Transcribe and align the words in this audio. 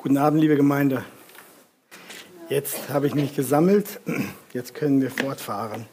Guten 0.00 0.16
Abend, 0.16 0.40
liebe 0.40 0.54
Gemeinde. 0.54 1.04
Jetzt 2.48 2.88
habe 2.88 3.08
ich 3.08 3.16
mich 3.16 3.34
gesammelt. 3.34 3.98
Jetzt 4.52 4.72
können 4.72 5.00
wir 5.00 5.10
fortfahren. 5.10 5.86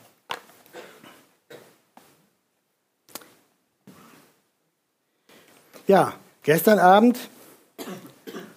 Ja, 5.87 6.13
gestern 6.43 6.77
Abend 6.77 7.17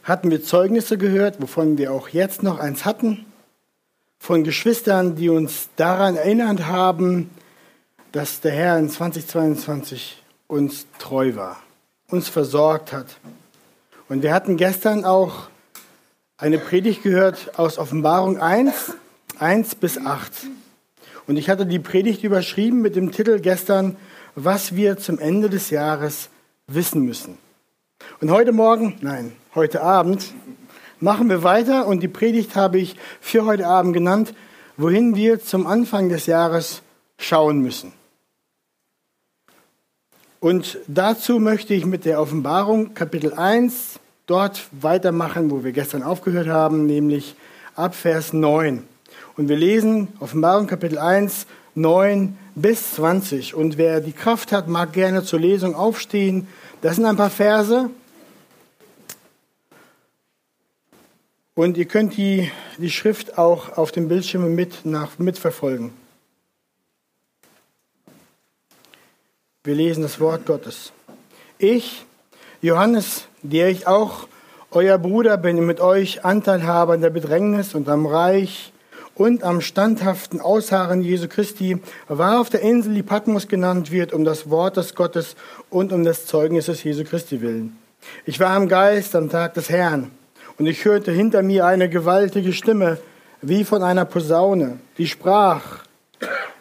hatten 0.03 0.31
wir 0.31 0.45
Zeugnisse 0.45 0.99
gehört, 0.99 1.41
wovon 1.41 1.79
wir 1.79 1.95
auch 1.95 2.11
jetzt 2.11 2.43
noch 2.43 2.59
eins 2.59 2.85
hatten, 2.85 3.25
von 4.19 4.45
Geschwistern, 4.45 5.17
die 5.17 5.31
uns 5.31 5.71
daran 5.77 6.17
erinnert 6.17 6.67
haben, 6.67 7.31
dass 8.13 8.43
der 8.43 8.53
Herr 8.53 8.79
in 8.79 8.91
2022 8.91 10.23
uns 10.47 10.87
treu 10.99 11.37
war, 11.37 11.63
uns 12.11 12.29
versorgt 12.29 12.93
hat 12.93 13.17
und 14.09 14.23
wir 14.23 14.33
hatten 14.33 14.57
gestern 14.57 15.05
auch 15.05 15.49
eine 16.39 16.59
Predigt 16.59 17.03
gehört 17.03 17.59
aus 17.59 17.79
Offenbarung 17.79 18.39
1, 18.39 18.95
1 19.39 19.75
bis 19.75 19.99
8. 19.99 20.33
Und 21.27 21.37
ich 21.37 21.51
hatte 21.51 21.67
die 21.67 21.79
Predigt 21.79 22.25
überschrieben 22.25 22.81
mit 22.81 22.97
dem 22.97 23.13
Titel 23.13 23.39
gestern, 23.41 23.97
was 24.35 24.75
wir 24.75 24.97
zum 24.97 25.19
Ende 25.19 25.51
des 25.51 25.71
Jahres 25.71 26.31
wissen 26.67 27.03
müssen. 27.03 27.39
Und 28.21 28.31
heute 28.31 28.53
Morgen, 28.53 28.97
nein, 29.01 29.33
heute 29.55 29.83
Abend, 29.83 30.33
machen 31.01 31.29
wir 31.29 31.43
weiter 31.43 31.87
und 31.87 32.03
die 32.03 32.09
Predigt 32.09 32.57
habe 32.57 32.79
ich 32.79 32.97
für 33.21 33.45
heute 33.45 33.67
Abend 33.67 33.93
genannt, 33.93 34.35
wohin 34.77 35.17
wir 35.17 35.41
zum 35.41 35.67
Anfang 35.67 36.09
des 36.09 36.27
Jahres 36.27 36.83
schauen 37.19 37.61
müssen. 37.61 37.93
Und 40.41 40.79
dazu 40.87 41.41
möchte 41.41 41.75
ich 41.75 41.85
mit 41.85 42.05
der 42.05 42.21
Offenbarung 42.21 42.95
Kapitel 42.95 43.33
1 43.33 43.99
dort 44.27 44.69
weitermachen, 44.71 45.51
wo 45.51 45.65
wir 45.65 45.73
gestern 45.73 46.05
aufgehört 46.05 46.47
haben, 46.47 46.87
nämlich 46.87 47.35
ab 47.75 47.97
Vers 47.97 48.33
9. 48.33 48.85
Und 49.37 49.49
wir 49.49 49.57
lesen 49.57 50.09
Offenbarung 50.21 50.69
Kapitel 50.69 50.99
1, 50.99 51.47
9 51.75 52.39
bis 52.55 52.93
20. 52.93 53.55
Und 53.55 53.79
wer 53.79 54.01
die 54.01 54.13
Kraft 54.13 54.53
hat, 54.53 54.69
mag 54.69 54.93
gerne 54.93 55.25
zur 55.25 55.41
Lesung 55.41 55.75
aufstehen. 55.75 56.47
Das 56.83 56.97
sind 56.97 57.07
ein 57.07 57.17
paar 57.17 57.31
Verse. 57.31 57.91
Und 61.55 61.77
ihr 61.77 61.87
könnt 61.87 62.17
die, 62.17 62.49
die 62.79 62.91
Schrift 62.91 63.39
auch 63.39 63.77
auf 63.77 63.91
dem 63.91 64.07
Bildschirm 64.07 64.55
mit, 64.55 64.85
nach, 64.87 65.19
mitverfolgen. 65.19 65.91
Wir 69.69 69.75
lesen 69.75 70.01
das 70.01 70.19
Wort 70.19 70.47
Gottes. 70.47 70.93
Ich, 71.59 72.07
Johannes, 72.63 73.27
der 73.43 73.69
ich 73.69 73.87
auch 73.87 74.27
euer 74.71 74.97
Bruder 74.97 75.37
bin, 75.37 75.67
mit 75.67 75.79
euch 75.79 76.25
Anteil 76.25 76.63
habe 76.63 76.95
an 76.95 77.03
der 77.03 77.11
Bedrängnis 77.11 77.75
und 77.75 77.87
am 77.91 78.07
Reich 78.07 78.73
und 79.15 79.45
am 79.45 79.61
standhaften 79.61 80.41
Ausharren 80.41 81.03
Jesu 81.03 81.29
Christi, 81.29 81.83
war 82.09 82.41
auf 82.41 82.49
der 82.49 82.63
Insel, 82.63 82.95
die 82.95 83.03
Patmos 83.03 83.47
genannt 83.47 83.93
wird, 83.93 84.15
um 84.15 84.25
das 84.25 84.49
Wort 84.49 84.79
des 84.79 84.95
Gottes 84.95 85.37
und 85.69 85.93
um 85.93 86.03
des 86.03 86.25
Zeugnisses 86.25 86.83
Jesu 86.83 87.05
Christi 87.05 87.43
willen. 87.43 87.77
Ich 88.25 88.41
war 88.41 88.57
im 88.57 88.69
Geist 88.69 89.15
am 89.15 89.29
Tag 89.29 89.53
des 89.53 89.69
Herrn 89.69 90.13
und 90.57 90.65
ich 90.65 90.83
hörte 90.87 91.13
hinter 91.13 91.43
mir 91.43 91.67
eine 91.67 91.91
gewaltige 91.91 92.55
Stimme, 92.55 92.97
wie 93.43 93.65
von 93.65 93.83
einer 93.83 94.07
Posaune, 94.07 94.81
die 94.97 95.07
sprach, 95.07 95.85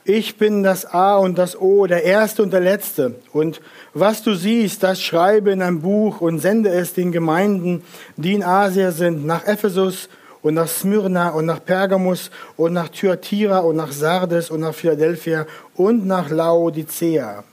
ich 0.08 0.38
bin 0.38 0.64
das 0.64 0.86
A 0.86 1.18
und 1.18 1.38
das 1.38 1.60
O, 1.60 1.86
der 1.86 2.04
Erste 2.04 2.42
und 2.42 2.54
der 2.54 2.62
Letzte. 2.62 3.16
Und 3.34 3.60
was 3.94 4.24
du 4.24 4.36
siehst, 4.36 4.82
das 4.82 5.02
schreibe 5.02 5.52
in 5.52 5.62
ein 5.62 5.82
Buch 5.82 6.22
und 6.22 6.40
sende 6.40 6.70
es 6.70 6.94
den 6.94 7.12
Gemeinden, 7.12 7.84
die 8.16 8.34
in 8.34 8.44
Asien 8.44 8.94
sind, 8.94 9.26
nach 9.26 9.46
Ephesus 9.46 10.08
und 10.42 10.54
nach 10.54 10.70
Smyrna 10.70 11.30
und 11.30 11.46
nach 11.46 11.64
Pergamus 11.64 12.32
und 12.56 12.72
nach 12.72 12.88
Thyatira 12.88 13.60
und 13.60 13.76
nach 13.76 13.92
Sardes 13.92 14.50
und 14.50 14.62
nach 14.62 14.74
Philadelphia 14.74 15.46
und 15.76 16.06
nach 16.06 16.30
Laodicea. 16.30 17.44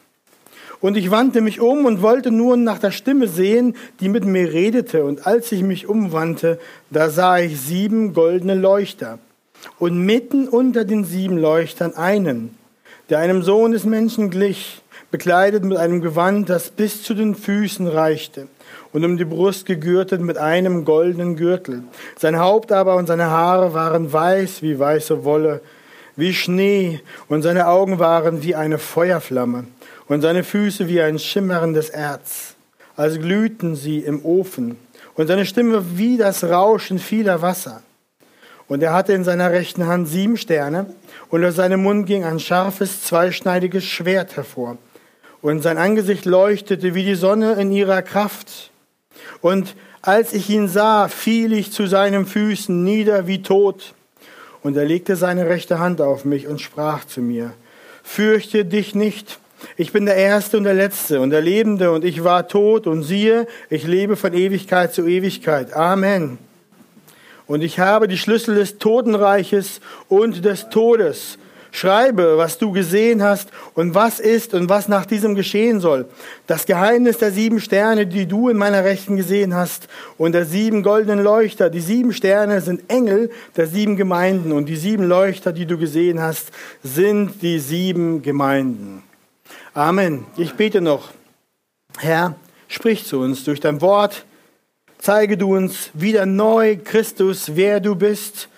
Und 0.80 0.96
ich 0.96 1.10
wandte 1.10 1.40
mich 1.40 1.60
um 1.60 1.86
und 1.86 2.02
wollte 2.02 2.30
nur 2.30 2.56
nach 2.56 2.78
der 2.78 2.92
Stimme 2.92 3.26
sehen, 3.26 3.74
die 3.98 4.08
mit 4.08 4.24
mir 4.24 4.52
redete. 4.52 5.04
Und 5.04 5.26
als 5.26 5.50
ich 5.50 5.62
mich 5.62 5.88
umwandte, 5.88 6.60
da 6.90 7.10
sah 7.10 7.38
ich 7.38 7.60
sieben 7.60 8.12
goldene 8.12 8.54
Leuchter 8.54 9.18
und 9.78 9.98
mitten 9.98 10.48
unter 10.48 10.84
den 10.84 11.04
sieben 11.04 11.38
Leuchtern 11.38 11.94
einen, 11.94 12.56
der 13.10 13.18
einem 13.18 13.42
Sohn 13.42 13.72
des 13.72 13.84
Menschen 13.84 14.30
glich, 14.30 14.82
bekleidet 15.10 15.64
mit 15.64 15.78
einem 15.78 16.00
Gewand, 16.00 16.48
das 16.50 16.70
bis 16.70 17.02
zu 17.02 17.14
den 17.14 17.34
Füßen 17.34 17.86
reichte 17.86 18.48
und 18.92 19.04
um 19.04 19.16
die 19.16 19.24
Brust 19.24 19.66
gegürtet 19.66 20.20
mit 20.20 20.38
einem 20.38 20.84
goldenen 20.84 21.36
Gürtel. 21.36 21.82
Sein 22.16 22.38
Haupt 22.38 22.72
aber 22.72 22.96
und 22.96 23.06
seine 23.06 23.26
Haare 23.26 23.74
waren 23.74 24.12
weiß 24.12 24.62
wie 24.62 24.78
weiße 24.78 25.24
Wolle, 25.24 25.60
wie 26.16 26.32
Schnee, 26.32 27.00
und 27.28 27.42
seine 27.42 27.66
Augen 27.66 27.98
waren 27.98 28.42
wie 28.42 28.54
eine 28.54 28.78
Feuerflamme, 28.78 29.66
und 30.06 30.20
seine 30.20 30.44
Füße 30.44 30.88
wie 30.88 31.00
ein 31.00 31.18
schimmerndes 31.18 31.90
Erz, 31.90 32.54
als 32.96 33.18
glühten 33.18 33.74
sie 33.74 33.98
im 33.98 34.24
Ofen, 34.24 34.76
und 35.16 35.26
seine 35.26 35.44
Stimme 35.44 35.98
wie 35.98 36.16
das 36.16 36.44
Rauschen 36.44 36.98
vieler 37.00 37.42
Wasser. 37.42 37.82
Und 38.68 38.82
er 38.82 38.92
hatte 38.92 39.12
in 39.12 39.24
seiner 39.24 39.50
rechten 39.50 39.86
Hand 39.86 40.08
sieben 40.08 40.36
Sterne, 40.36 40.86
und 41.28 41.44
aus 41.44 41.56
seinem 41.56 41.82
Mund 41.82 42.06
ging 42.06 42.24
ein 42.24 42.40
scharfes, 42.40 43.02
zweischneidiges 43.02 43.84
Schwert 43.84 44.36
hervor. 44.36 44.78
Und 45.42 45.62
sein 45.62 45.78
Angesicht 45.78 46.24
leuchtete 46.24 46.94
wie 46.94 47.04
die 47.04 47.16
Sonne 47.16 47.54
in 47.54 47.70
ihrer 47.72 48.02
Kraft. 48.02 48.70
Und 49.40 49.74
als 50.00 50.32
ich 50.32 50.48
ihn 50.48 50.68
sah, 50.68 51.08
fiel 51.08 51.52
ich 51.52 51.72
zu 51.72 51.86
seinen 51.86 52.24
Füßen 52.26 52.82
nieder 52.82 53.26
wie 53.26 53.42
tot. 53.42 53.94
Und 54.62 54.76
er 54.76 54.84
legte 54.84 55.16
seine 55.16 55.46
rechte 55.48 55.78
Hand 55.78 56.00
auf 56.00 56.24
mich 56.24 56.46
und 56.46 56.60
sprach 56.60 57.04
zu 57.04 57.20
mir, 57.20 57.52
Fürchte 58.02 58.64
dich 58.64 58.94
nicht, 58.94 59.38
ich 59.76 59.92
bin 59.92 60.06
der 60.06 60.16
Erste 60.16 60.58
und 60.58 60.64
der 60.64 60.74
Letzte 60.74 61.20
und 61.20 61.30
der 61.30 61.40
Lebende, 61.40 61.90
und 61.90 62.04
ich 62.04 62.22
war 62.22 62.48
tot, 62.48 62.86
und 62.86 63.02
siehe, 63.02 63.46
ich 63.70 63.86
lebe 63.86 64.16
von 64.16 64.34
Ewigkeit 64.34 64.92
zu 64.92 65.06
Ewigkeit. 65.06 65.72
Amen. 65.74 66.38
Und 67.46 67.62
ich 67.62 67.78
habe 67.78 68.08
die 68.08 68.18
Schlüssel 68.18 68.54
des 68.54 68.78
Totenreiches 68.78 69.80
und 70.08 70.44
des 70.44 70.68
Todes. 70.70 71.38
Schreibe, 71.74 72.38
was 72.38 72.58
du 72.58 72.70
gesehen 72.70 73.20
hast 73.20 73.48
und 73.74 73.96
was 73.96 74.20
ist 74.20 74.54
und 74.54 74.68
was 74.68 74.86
nach 74.86 75.06
diesem 75.06 75.34
geschehen 75.34 75.80
soll. 75.80 76.06
Das 76.46 76.66
Geheimnis 76.66 77.18
der 77.18 77.32
sieben 77.32 77.60
Sterne, 77.60 78.06
die 78.06 78.26
du 78.26 78.48
in 78.48 78.56
meiner 78.56 78.84
Rechten 78.84 79.16
gesehen 79.16 79.56
hast, 79.56 79.88
und 80.16 80.32
der 80.32 80.44
sieben 80.44 80.84
goldenen 80.84 81.24
Leuchter. 81.24 81.70
Die 81.70 81.80
sieben 81.80 82.12
Sterne 82.12 82.60
sind 82.60 82.88
Engel 82.88 83.28
der 83.56 83.66
sieben 83.66 83.96
Gemeinden 83.96 84.52
und 84.52 84.66
die 84.66 84.76
sieben 84.76 85.02
Leuchter, 85.02 85.52
die 85.52 85.66
du 85.66 85.76
gesehen 85.76 86.22
hast, 86.22 86.52
sind 86.84 87.42
die 87.42 87.58
sieben 87.58 88.22
Gemeinden. 88.22 89.02
Amen. 89.74 90.26
Ich 90.36 90.54
bete 90.54 90.80
noch. 90.80 91.10
Herr, 91.98 92.36
sprich 92.68 93.04
zu 93.04 93.18
uns 93.18 93.42
durch 93.42 93.58
dein 93.58 93.80
Wort 93.80 94.24
Zeige 95.04 95.36
du 95.36 95.54
uns 95.54 95.90
wieder 95.92 96.24
neu, 96.24 96.78
Christus, 96.82 97.56
wer 97.56 97.78
du 97.78 97.94
bist 97.94 98.48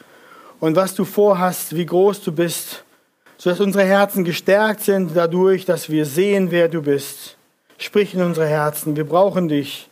und 0.60 0.76
was 0.76 0.94
du 0.94 1.04
vorhast, 1.04 1.74
wie 1.74 1.84
groß 1.84 2.22
du 2.22 2.30
bist, 2.30 2.84
sodass 3.36 3.58
unsere 3.58 3.84
Herzen 3.84 4.22
gestärkt 4.22 4.82
sind 4.82 5.10
dadurch, 5.16 5.64
dass 5.64 5.90
wir 5.90 6.06
sehen, 6.06 6.52
wer 6.52 6.68
du 6.68 6.82
bist. 6.82 7.36
Sprich 7.78 8.14
in 8.14 8.22
unsere 8.22 8.46
Herzen, 8.46 8.94
wir 8.94 9.02
brauchen 9.02 9.48
dich. 9.48 9.90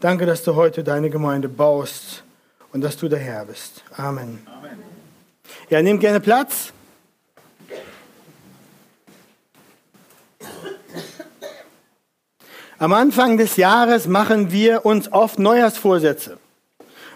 Danke, 0.00 0.24
dass 0.24 0.42
du 0.42 0.54
heute 0.54 0.82
deine 0.82 1.10
Gemeinde 1.10 1.50
baust 1.50 2.24
und 2.72 2.80
dass 2.80 2.96
du 2.96 3.10
der 3.10 3.18
Herr 3.18 3.44
bist. 3.44 3.84
Amen. 3.94 4.38
Amen. 4.46 4.78
Ja, 5.68 5.82
nehmt 5.82 6.00
gerne 6.00 6.20
Platz. 6.20 6.72
Am 12.82 12.92
Anfang 12.92 13.36
des 13.36 13.58
Jahres 13.58 14.08
machen 14.08 14.50
wir 14.50 14.84
uns 14.84 15.12
oft 15.12 15.38
Neujahrsvorsätze. 15.38 16.36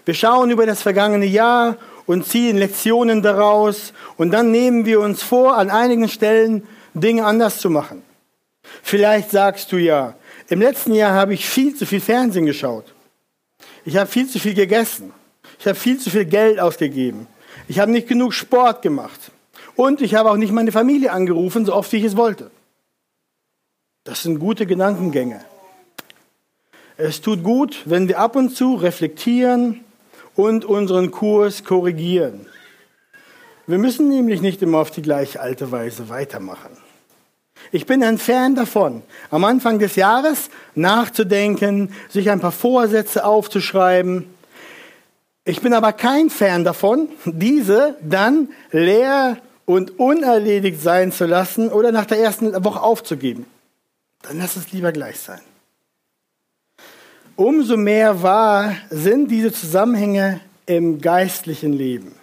Wir 0.05 0.13
schauen 0.13 0.49
über 0.49 0.65
das 0.65 0.81
vergangene 0.81 1.25
Jahr 1.25 1.75
und 2.05 2.25
ziehen 2.25 2.55
Lektionen 2.55 3.21
daraus 3.21 3.91
und 4.15 4.31
dann 4.31 4.49
nehmen 4.49 4.85
wir 4.85 5.01
uns 5.01 5.21
vor, 5.23 5.57
an 5.57 5.69
einigen 5.69 6.07
Stellen 6.07 6.65
Dinge 6.93 7.25
anders 7.25 7.59
zu 7.59 7.69
machen. 7.69 8.01
Vielleicht 8.81 9.31
sagst 9.31 9.69
du 9.73 9.75
ja, 9.75 10.15
im 10.47 10.61
letzten 10.61 10.93
Jahr 10.93 11.11
habe 11.11 11.33
ich 11.33 11.45
viel 11.45 11.75
zu 11.75 11.85
viel 11.85 11.99
Fernsehen 11.99 12.45
geschaut. 12.45 12.85
Ich 13.83 13.97
habe 13.97 14.09
viel 14.09 14.29
zu 14.29 14.39
viel 14.39 14.53
gegessen. 14.53 15.11
Ich 15.59 15.67
habe 15.67 15.75
viel 15.75 15.99
zu 15.99 16.09
viel 16.09 16.23
Geld 16.23 16.61
ausgegeben. 16.61 17.27
Ich 17.67 17.79
habe 17.79 17.91
nicht 17.91 18.07
genug 18.07 18.33
Sport 18.33 18.81
gemacht. 18.81 19.19
Und 19.75 20.01
ich 20.01 20.15
habe 20.15 20.31
auch 20.31 20.37
nicht 20.37 20.53
meine 20.53 20.71
Familie 20.71 21.11
angerufen, 21.11 21.65
so 21.65 21.75
oft 21.75 21.91
wie 21.91 21.97
ich 21.97 22.05
es 22.05 22.15
wollte. 22.15 22.51
Das 24.05 24.23
sind 24.23 24.39
gute 24.39 24.65
Gedankengänge. 24.65 25.43
Es 26.99 27.21
tut 27.21 27.43
gut, 27.43 27.83
wenn 27.85 28.07
wir 28.07 28.17
ab 28.17 28.35
und 28.35 28.55
zu 28.55 28.73
reflektieren 28.73 29.81
und 30.35 30.65
unseren 30.65 31.11
Kurs 31.11 31.63
korrigieren. 31.63 32.47
Wir 33.67 33.77
müssen 33.77 34.09
nämlich 34.09 34.41
nicht 34.41 34.63
immer 34.63 34.79
auf 34.79 34.89
die 34.89 35.03
gleiche 35.03 35.39
alte 35.39 35.71
Weise 35.71 36.09
weitermachen. 36.09 36.71
Ich 37.71 37.85
bin 37.85 38.03
ein 38.03 38.17
Fan 38.17 38.55
davon, 38.55 39.03
am 39.29 39.43
Anfang 39.43 39.77
des 39.77 39.95
Jahres 39.95 40.49
nachzudenken, 40.73 41.93
sich 42.09 42.31
ein 42.31 42.39
paar 42.39 42.51
Vorsätze 42.51 43.25
aufzuschreiben. 43.25 44.25
Ich 45.43 45.61
bin 45.61 45.73
aber 45.73 45.93
kein 45.93 46.31
Fan 46.31 46.63
davon, 46.63 47.09
diese 47.25 47.95
dann 48.01 48.49
leer 48.71 49.37
und 49.65 49.99
unerledigt 49.99 50.81
sein 50.81 51.11
zu 51.11 51.25
lassen 51.25 51.69
oder 51.69 51.91
nach 51.91 52.05
der 52.05 52.19
ersten 52.19 52.63
Woche 52.63 52.81
aufzugeben. 52.81 53.45
Dann 54.23 54.39
lass 54.39 54.55
es 54.55 54.71
lieber 54.71 54.91
gleich 54.91 55.19
sein. 55.19 55.41
Umso 57.37 57.77
mehr 57.77 58.23
wahr 58.23 58.75
sind 58.89 59.29
diese 59.29 59.53
Zusammenhänge 59.53 60.41
im 60.65 60.99
geistlichen 60.99 61.71
Leben. 61.71 62.15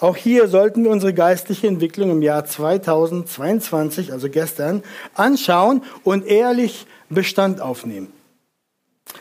Auch 0.00 0.16
hier 0.16 0.48
sollten 0.48 0.82
wir 0.82 0.90
unsere 0.90 1.14
geistliche 1.14 1.68
Entwicklung 1.68 2.10
im 2.10 2.20
Jahr 2.20 2.44
2022, 2.44 4.12
also 4.12 4.28
gestern, 4.28 4.82
anschauen 5.14 5.84
und 6.02 6.26
ehrlich 6.26 6.88
Bestand 7.08 7.60
aufnehmen. 7.60 8.12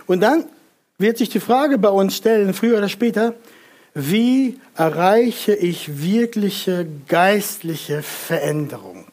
Und 0.08 0.22
dann 0.22 0.46
wird 0.98 1.20
sich 1.20 1.30
die 1.30 1.40
Frage 1.40 1.78
bei 1.78 1.90
uns 1.90 2.16
stellen, 2.16 2.56
früher 2.56 2.80
oder 2.80 2.90
später, 2.90 3.36
wie 3.94 4.60
erreiche 4.76 5.54
ich 5.54 6.02
wirkliche 6.02 6.88
geistliche 7.08 8.02
Veränderung? 8.02 9.06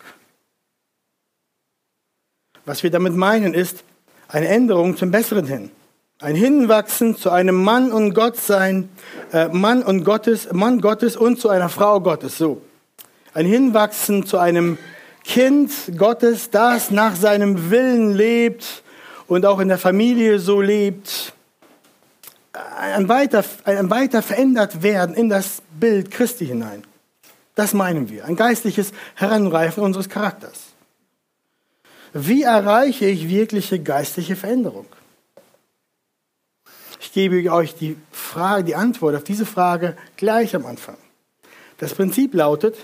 Was 2.64 2.82
wir 2.82 2.90
damit 2.90 3.14
meinen, 3.14 3.52
ist 3.52 3.84
eine 4.34 4.48
Änderung 4.48 4.96
zum 4.96 5.12
Besseren 5.12 5.46
hin. 5.46 5.70
Ein 6.18 6.34
Hinwachsen 6.34 7.16
zu 7.16 7.30
einem 7.30 7.54
Mann 7.54 7.92
und 7.92 8.14
Gott 8.14 8.36
sein, 8.36 8.88
äh, 9.32 9.46
Mann 9.46 9.84
und 9.84 10.02
Gottes, 10.02 10.52
Mann 10.52 10.80
Gottes 10.80 11.16
und 11.16 11.38
zu 11.38 11.50
einer 11.50 11.68
Frau 11.68 12.00
Gottes, 12.00 12.36
so. 12.36 12.60
Ein 13.32 13.46
Hinwachsen 13.46 14.26
zu 14.26 14.38
einem 14.38 14.76
Kind 15.22 15.70
Gottes, 15.96 16.50
das 16.50 16.90
nach 16.90 17.14
seinem 17.14 17.70
Willen 17.70 18.12
lebt 18.12 18.82
und 19.28 19.46
auch 19.46 19.60
in 19.60 19.68
der 19.68 19.78
Familie 19.78 20.40
so 20.40 20.60
lebt 20.60 21.32
ein 22.78 23.08
weiter, 23.08 23.44
ein 23.64 23.88
weiter 23.90 24.20
verändert 24.22 24.82
werden 24.82 25.14
in 25.14 25.28
das 25.28 25.62
Bild 25.78 26.10
Christi 26.10 26.46
hinein. 26.46 26.82
Das 27.54 27.72
meinen 27.72 28.08
wir. 28.08 28.24
Ein 28.24 28.36
geistliches 28.36 28.92
Heranreifen 29.14 29.82
unseres 29.82 30.08
Charakters. 30.08 30.73
Wie 32.16 32.44
erreiche 32.44 33.06
ich 33.06 33.28
wirkliche 33.28 33.80
geistliche 33.80 34.36
Veränderung? 34.36 34.86
Ich 37.00 37.12
gebe 37.12 37.52
euch 37.52 37.74
die 37.74 37.96
Frage, 38.12 38.62
die 38.62 38.76
Antwort 38.76 39.16
auf 39.16 39.24
diese 39.24 39.44
Frage 39.44 39.96
gleich 40.16 40.54
am 40.54 40.64
Anfang. 40.64 40.96
Das 41.78 41.92
Prinzip 41.92 42.32
lautet, 42.32 42.76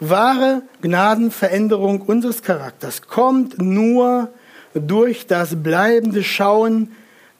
wahre 0.00 0.62
Gnadenveränderung 0.82 2.00
unseres 2.00 2.42
Charakters 2.42 3.02
kommt 3.02 3.62
nur 3.62 4.32
durch 4.74 5.28
das 5.28 5.62
bleibende 5.62 6.24
Schauen 6.24 6.90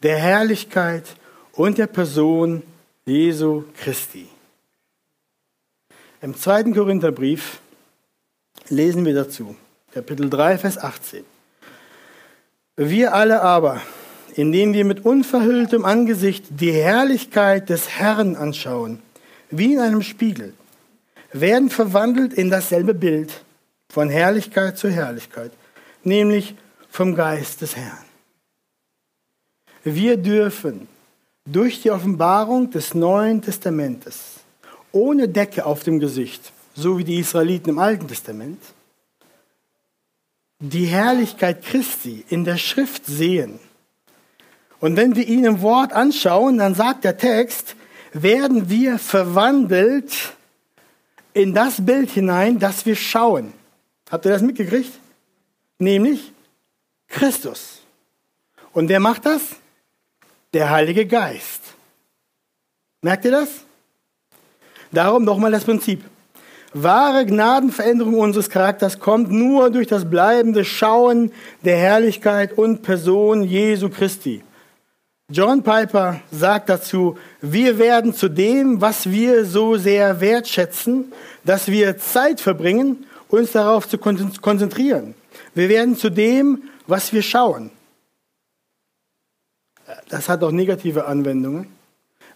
der 0.04 0.16
Herrlichkeit 0.16 1.16
und 1.54 1.76
der 1.78 1.88
Person 1.88 2.62
Jesu 3.04 3.64
Christi. 3.76 4.28
Im 6.22 6.36
zweiten 6.36 6.72
Korintherbrief 6.72 7.58
lesen 8.68 9.04
wir 9.04 9.14
dazu, 9.14 9.56
Kapitel 9.94 10.28
3, 10.28 10.58
Vers 10.58 10.76
18. 10.76 11.24
Wir 12.74 13.14
alle 13.14 13.42
aber, 13.42 13.80
indem 14.34 14.72
wir 14.72 14.84
mit 14.84 15.04
unverhülltem 15.04 15.84
Angesicht 15.84 16.46
die 16.50 16.72
Herrlichkeit 16.72 17.68
des 17.68 17.90
Herrn 17.90 18.34
anschauen, 18.34 19.00
wie 19.50 19.74
in 19.74 19.78
einem 19.78 20.02
Spiegel, 20.02 20.52
werden 21.32 21.70
verwandelt 21.70 22.32
in 22.32 22.50
dasselbe 22.50 22.92
Bild 22.92 23.44
von 23.88 24.08
Herrlichkeit 24.08 24.76
zu 24.76 24.90
Herrlichkeit, 24.90 25.52
nämlich 26.02 26.56
vom 26.90 27.14
Geist 27.14 27.60
des 27.60 27.76
Herrn. 27.76 28.04
Wir 29.84 30.16
dürfen 30.16 30.88
durch 31.48 31.82
die 31.82 31.92
Offenbarung 31.92 32.68
des 32.72 32.94
Neuen 32.94 33.42
Testamentes, 33.42 34.40
ohne 34.90 35.28
Decke 35.28 35.64
auf 35.64 35.84
dem 35.84 36.00
Gesicht, 36.00 36.52
so 36.74 36.98
wie 36.98 37.04
die 37.04 37.20
Israeliten 37.20 37.70
im 37.70 37.78
Alten 37.78 38.08
Testament, 38.08 38.58
die 40.58 40.86
Herrlichkeit 40.86 41.64
Christi 41.64 42.24
in 42.28 42.44
der 42.44 42.56
Schrift 42.56 43.06
sehen. 43.06 43.58
Und 44.80 44.96
wenn 44.96 45.16
wir 45.16 45.26
ihn 45.26 45.44
im 45.44 45.62
Wort 45.62 45.92
anschauen, 45.92 46.58
dann 46.58 46.74
sagt 46.74 47.04
der 47.04 47.16
Text, 47.16 47.76
werden 48.12 48.68
wir 48.68 48.98
verwandelt 48.98 50.34
in 51.32 51.54
das 51.54 51.84
Bild 51.84 52.10
hinein, 52.10 52.58
das 52.58 52.86
wir 52.86 52.96
schauen. 52.96 53.52
Habt 54.10 54.24
ihr 54.24 54.30
das 54.30 54.42
mitgekriegt? 54.42 54.92
Nämlich 55.78 56.32
Christus. 57.08 57.80
Und 58.72 58.88
wer 58.88 59.00
macht 59.00 59.26
das? 59.26 59.56
der 60.54 60.70
Heilige 60.70 61.04
Geist. 61.04 61.74
Merkt 63.02 63.24
ihr 63.26 63.32
das? 63.32 63.48
Darum 64.92 65.24
nochmal 65.24 65.50
das 65.50 65.64
Prinzip. 65.64 66.02
Wahre 66.74 67.24
Gnadenveränderung 67.24 68.18
unseres 68.18 68.50
Charakters 68.50 68.98
kommt 68.98 69.30
nur 69.30 69.70
durch 69.70 69.86
das 69.86 70.10
bleibende 70.10 70.64
Schauen 70.64 71.32
der 71.64 71.76
Herrlichkeit 71.76 72.52
und 72.58 72.82
Person 72.82 73.44
Jesu 73.44 73.88
Christi. 73.88 74.42
John 75.30 75.62
Piper 75.62 76.20
sagt 76.30 76.68
dazu, 76.68 77.16
wir 77.40 77.78
werden 77.78 78.12
zu 78.12 78.28
dem, 78.28 78.80
was 78.80 79.10
wir 79.10 79.46
so 79.46 79.76
sehr 79.76 80.20
wertschätzen, 80.20 81.12
dass 81.44 81.68
wir 81.68 81.96
Zeit 81.96 82.40
verbringen, 82.40 83.06
uns 83.28 83.52
darauf 83.52 83.88
zu 83.88 83.96
konzentrieren. 83.96 85.14
Wir 85.54 85.68
werden 85.68 85.96
zu 85.96 86.10
dem, 86.10 86.64
was 86.86 87.12
wir 87.12 87.22
schauen 87.22 87.70
das 90.08 90.28
hat 90.28 90.42
auch 90.42 90.50
negative 90.50 91.06
Anwendungen. 91.06 91.66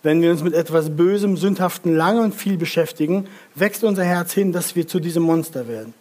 Wenn 0.02 0.22
wir 0.22 0.30
uns 0.30 0.42
mit 0.42 0.54
etwas 0.54 0.96
Bösem, 0.96 1.36
Sündhaften 1.36 1.96
lange 1.96 2.22
und 2.22 2.34
viel 2.34 2.56
beschäftigen, 2.56 3.26
wächst 3.54 3.82
unser 3.84 4.04
Herz 4.04 4.32
hin, 4.32 4.52
dass 4.52 4.76
wir 4.76 4.86
zu 4.86 5.00
diesem 5.00 5.24
Monster 5.24 5.66
werden. 5.66 5.94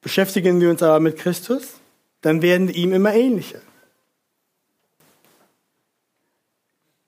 Beschäftigen 0.00 0.60
wir 0.60 0.70
uns 0.70 0.82
aber 0.82 1.00
mit 1.00 1.18
Christus, 1.18 1.74
dann 2.22 2.42
werden 2.42 2.68
wir 2.68 2.74
ihm 2.74 2.92
immer 2.92 3.14
ähnlicher. 3.14 3.60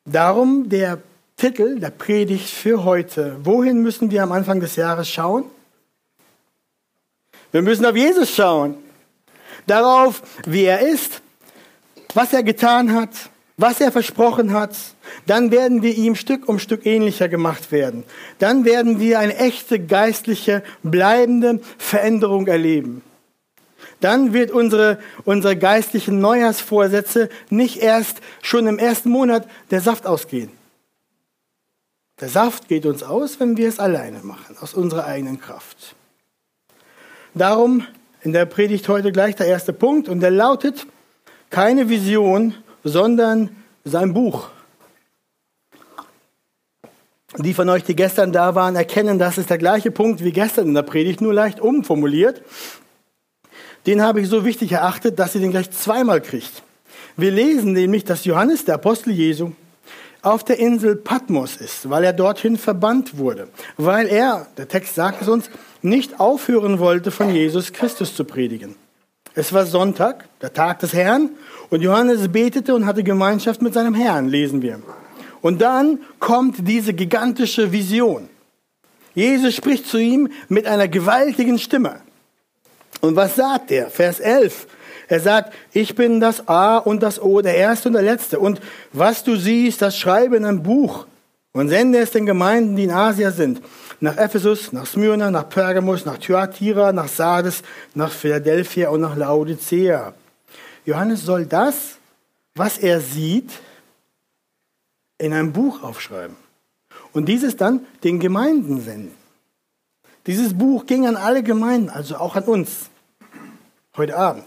Darum 0.04 0.68
der 0.68 1.00
Titel 1.36 1.80
der 1.80 1.90
Predigt 1.90 2.50
für 2.50 2.84
heute. 2.84 3.36
Wohin 3.42 3.82
müssen 3.82 4.10
wir 4.10 4.22
am 4.22 4.32
Anfang 4.32 4.60
des 4.60 4.76
Jahres 4.76 5.08
schauen? 5.08 5.44
Wir 7.50 7.62
müssen 7.62 7.86
auf 7.86 7.96
Jesus 7.96 8.30
schauen. 8.30 8.76
Darauf, 9.66 10.22
wie 10.46 10.64
er 10.64 10.80
ist, 10.80 11.22
was 12.12 12.32
er 12.32 12.42
getan 12.42 12.92
hat, 12.92 13.10
was 13.56 13.80
er 13.80 13.90
versprochen 13.90 14.52
hat, 14.52 14.76
dann 15.26 15.50
werden 15.50 15.82
wir 15.82 15.94
ihm 15.94 16.14
Stück 16.14 16.48
um 16.48 16.58
Stück 16.58 16.86
ähnlicher 16.86 17.28
gemacht 17.28 17.72
werden. 17.72 18.04
Dann 18.38 18.64
werden 18.64 19.00
wir 19.00 19.18
eine 19.18 19.36
echte 19.36 19.78
geistliche, 19.78 20.62
bleibende 20.82 21.60
Veränderung 21.78 22.46
erleben. 22.46 23.02
Dann 24.00 24.32
wird 24.32 24.50
unsere, 24.50 24.98
unsere 25.24 25.56
geistlichen 25.56 26.20
Neujahrsvorsätze 26.20 27.30
nicht 27.50 27.78
erst 27.78 28.18
schon 28.42 28.66
im 28.66 28.78
ersten 28.78 29.10
Monat 29.10 29.48
der 29.70 29.80
Saft 29.80 30.06
ausgehen. 30.06 30.50
Der 32.20 32.28
Saft 32.28 32.68
geht 32.68 32.86
uns 32.86 33.02
aus, 33.02 33.40
wenn 33.40 33.56
wir 33.56 33.68
es 33.68 33.80
alleine 33.80 34.20
machen, 34.22 34.56
aus 34.60 34.74
unserer 34.74 35.06
eigenen 35.06 35.40
Kraft. 35.40 35.96
Darum 37.34 37.86
in 38.22 38.32
der 38.32 38.46
Predigt 38.46 38.88
heute 38.88 39.10
gleich 39.10 39.36
der 39.36 39.46
erste 39.46 39.72
Punkt 39.72 40.08
und 40.08 40.20
der 40.20 40.30
lautet, 40.30 40.86
keine 41.50 41.88
Vision, 41.88 42.54
sondern 42.84 43.54
sein 43.84 44.14
Buch. 44.14 44.48
Die 47.38 47.54
von 47.54 47.68
euch, 47.68 47.82
die 47.82 47.96
gestern 47.96 48.32
da 48.32 48.54
waren, 48.54 48.76
erkennen, 48.76 49.18
das 49.18 49.38
ist 49.38 49.50
der 49.50 49.58
gleiche 49.58 49.90
Punkt 49.90 50.22
wie 50.22 50.32
gestern 50.32 50.68
in 50.68 50.74
der 50.74 50.82
Predigt, 50.82 51.20
nur 51.20 51.34
leicht 51.34 51.60
umformuliert. 51.60 52.42
Den 53.86 54.02
habe 54.02 54.20
ich 54.20 54.28
so 54.28 54.44
wichtig 54.44 54.72
erachtet, 54.72 55.18
dass 55.18 55.34
ihr 55.34 55.40
den 55.40 55.50
gleich 55.50 55.70
zweimal 55.70 56.20
kriegt. 56.20 56.62
Wir 57.16 57.30
lesen 57.30 57.72
nämlich, 57.72 58.04
dass 58.04 58.24
Johannes, 58.24 58.64
der 58.64 58.76
Apostel 58.76 59.12
Jesu, 59.12 59.52
auf 60.22 60.42
der 60.42 60.58
Insel 60.58 60.96
Patmos 60.96 61.56
ist, 61.56 61.90
weil 61.90 62.04
er 62.04 62.12
dorthin 62.12 62.56
verbannt 62.56 63.18
wurde, 63.18 63.48
weil 63.76 64.06
er, 64.06 64.46
der 64.56 64.68
Text 64.68 64.94
sagt 64.94 65.20
es 65.20 65.28
uns, 65.28 65.50
nicht 65.82 66.18
aufhören 66.18 66.78
wollte, 66.78 67.10
von 67.10 67.34
Jesus 67.34 67.72
Christus 67.72 68.16
zu 68.16 68.24
predigen. 68.24 68.76
Es 69.34 69.52
war 69.52 69.66
Sonntag, 69.66 70.28
der 70.40 70.52
Tag 70.52 70.78
des 70.78 70.94
Herrn, 70.94 71.30
und 71.68 71.82
Johannes 71.82 72.28
betete 72.28 72.74
und 72.74 72.86
hatte 72.86 73.02
Gemeinschaft 73.02 73.60
mit 73.60 73.74
seinem 73.74 73.94
Herrn, 73.94 74.28
lesen 74.28 74.62
wir. 74.62 74.80
Und 75.44 75.60
dann 75.60 76.00
kommt 76.20 76.66
diese 76.66 76.94
gigantische 76.94 77.70
Vision. 77.70 78.30
Jesus 79.14 79.54
spricht 79.54 79.86
zu 79.86 79.98
ihm 79.98 80.30
mit 80.48 80.66
einer 80.66 80.88
gewaltigen 80.88 81.58
Stimme. 81.58 82.00
Und 83.02 83.14
was 83.14 83.36
sagt 83.36 83.70
er? 83.70 83.90
Vers 83.90 84.20
11. 84.20 84.66
Er 85.06 85.20
sagt, 85.20 85.52
ich 85.74 85.94
bin 85.94 86.18
das 86.18 86.48
A 86.48 86.78
und 86.78 87.02
das 87.02 87.20
O, 87.20 87.42
der 87.42 87.56
Erste 87.56 87.90
und 87.90 87.92
der 87.92 88.00
Letzte. 88.00 88.38
Und 88.38 88.58
was 88.94 89.22
du 89.22 89.36
siehst, 89.36 89.82
das 89.82 89.98
schreibe 89.98 90.36
in 90.38 90.46
einem 90.46 90.62
Buch 90.62 91.06
und 91.52 91.68
sende 91.68 91.98
es 91.98 92.12
den 92.12 92.24
Gemeinden, 92.24 92.76
die 92.76 92.84
in 92.84 92.90
Asia 92.90 93.30
sind 93.30 93.60
nach 94.00 94.16
Ephesus, 94.16 94.72
nach 94.72 94.86
Smyrna, 94.86 95.30
nach 95.30 95.50
Pergamus, 95.50 96.06
nach 96.06 96.16
Thyatira, 96.16 96.90
nach 96.90 97.08
Sardes, 97.08 97.62
nach 97.94 98.10
Philadelphia 98.10 98.88
und 98.88 99.02
nach 99.02 99.14
Laodicea. 99.14 100.14
Johannes 100.86 101.22
soll 101.26 101.44
das, 101.44 101.98
was 102.54 102.78
er 102.78 103.02
sieht, 103.02 103.50
in 105.18 105.32
ein 105.32 105.52
Buch 105.52 105.82
aufschreiben 105.82 106.36
und 107.12 107.26
dieses 107.26 107.56
dann 107.56 107.86
den 108.02 108.20
Gemeinden 108.20 108.80
senden. 108.80 109.14
Dieses 110.26 110.56
Buch 110.56 110.86
ging 110.86 111.06
an 111.06 111.16
alle 111.16 111.42
Gemeinden, 111.42 111.90
also 111.90 112.16
auch 112.16 112.34
an 112.36 112.44
uns, 112.44 112.88
heute 113.96 114.16
Abend. 114.16 114.46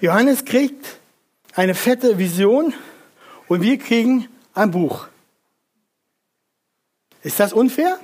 Johannes 0.00 0.44
kriegt 0.44 0.98
eine 1.54 1.74
fette 1.74 2.18
Vision 2.18 2.72
und 3.48 3.62
wir 3.62 3.78
kriegen 3.78 4.28
ein 4.54 4.70
Buch. 4.70 5.08
Ist 7.22 7.40
das 7.40 7.52
unfair? 7.52 7.98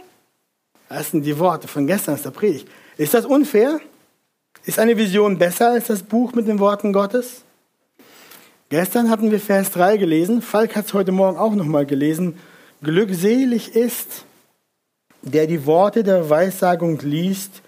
Das 0.89 1.11
sind 1.11 1.23
die 1.23 1.39
Worte 1.39 1.69
von 1.69 1.87
gestern 1.87 2.15
aus 2.15 2.23
der 2.23 2.31
Predigt. 2.31 2.69
Ist 2.97 3.15
das 3.15 3.25
unfair? 3.25 3.81
Ist 4.65 4.79
eine 4.79 4.97
Vision 4.97 5.39
besser 5.39 5.71
als 5.71 5.87
das 5.87 6.03
Buch 6.03 6.33
mit 6.35 6.49
den 6.49 6.59
Worten 6.59 6.93
Gottes? 6.93 7.45
Gestern 8.69 9.11
hatten 9.11 9.31
wir 9.31 9.39
Vers 9.39 9.71
3 9.71 9.97
gelesen. 9.97 10.43
Falk 10.43 10.75
hat 10.75 10.87
es 10.87 10.95
heute 10.95 11.13
Morgen 11.13 11.39
auch 11.39 11.55
nochmal 11.55 11.87
gelesen. 11.87 12.37
Glückselig 12.83 13.77
ist, 13.77 14.25
der 15.23 15.47
die 15.47 15.67
Worte 15.67 16.03
der 16.03 16.29
Weissagung 16.29 16.99
liest 17.01 17.63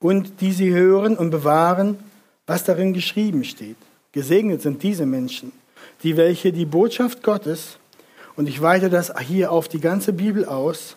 und 0.00 0.42
die 0.42 0.52
sie 0.52 0.70
hören 0.70 1.16
und 1.16 1.30
bewahren, 1.30 1.98
was 2.46 2.62
darin 2.64 2.92
geschrieben 2.92 3.44
steht. 3.44 3.78
Gesegnet 4.12 4.60
sind 4.60 4.82
diese 4.82 5.06
Menschen, 5.06 5.50
die 6.02 6.18
welche 6.18 6.52
die 6.52 6.66
Botschaft 6.66 7.22
Gottes, 7.22 7.78
und 8.36 8.46
ich 8.46 8.60
weite 8.60 8.90
das 8.90 9.12
hier 9.20 9.50
auf 9.50 9.68
die 9.68 9.80
ganze 9.80 10.12
Bibel 10.12 10.44
aus, 10.44 10.96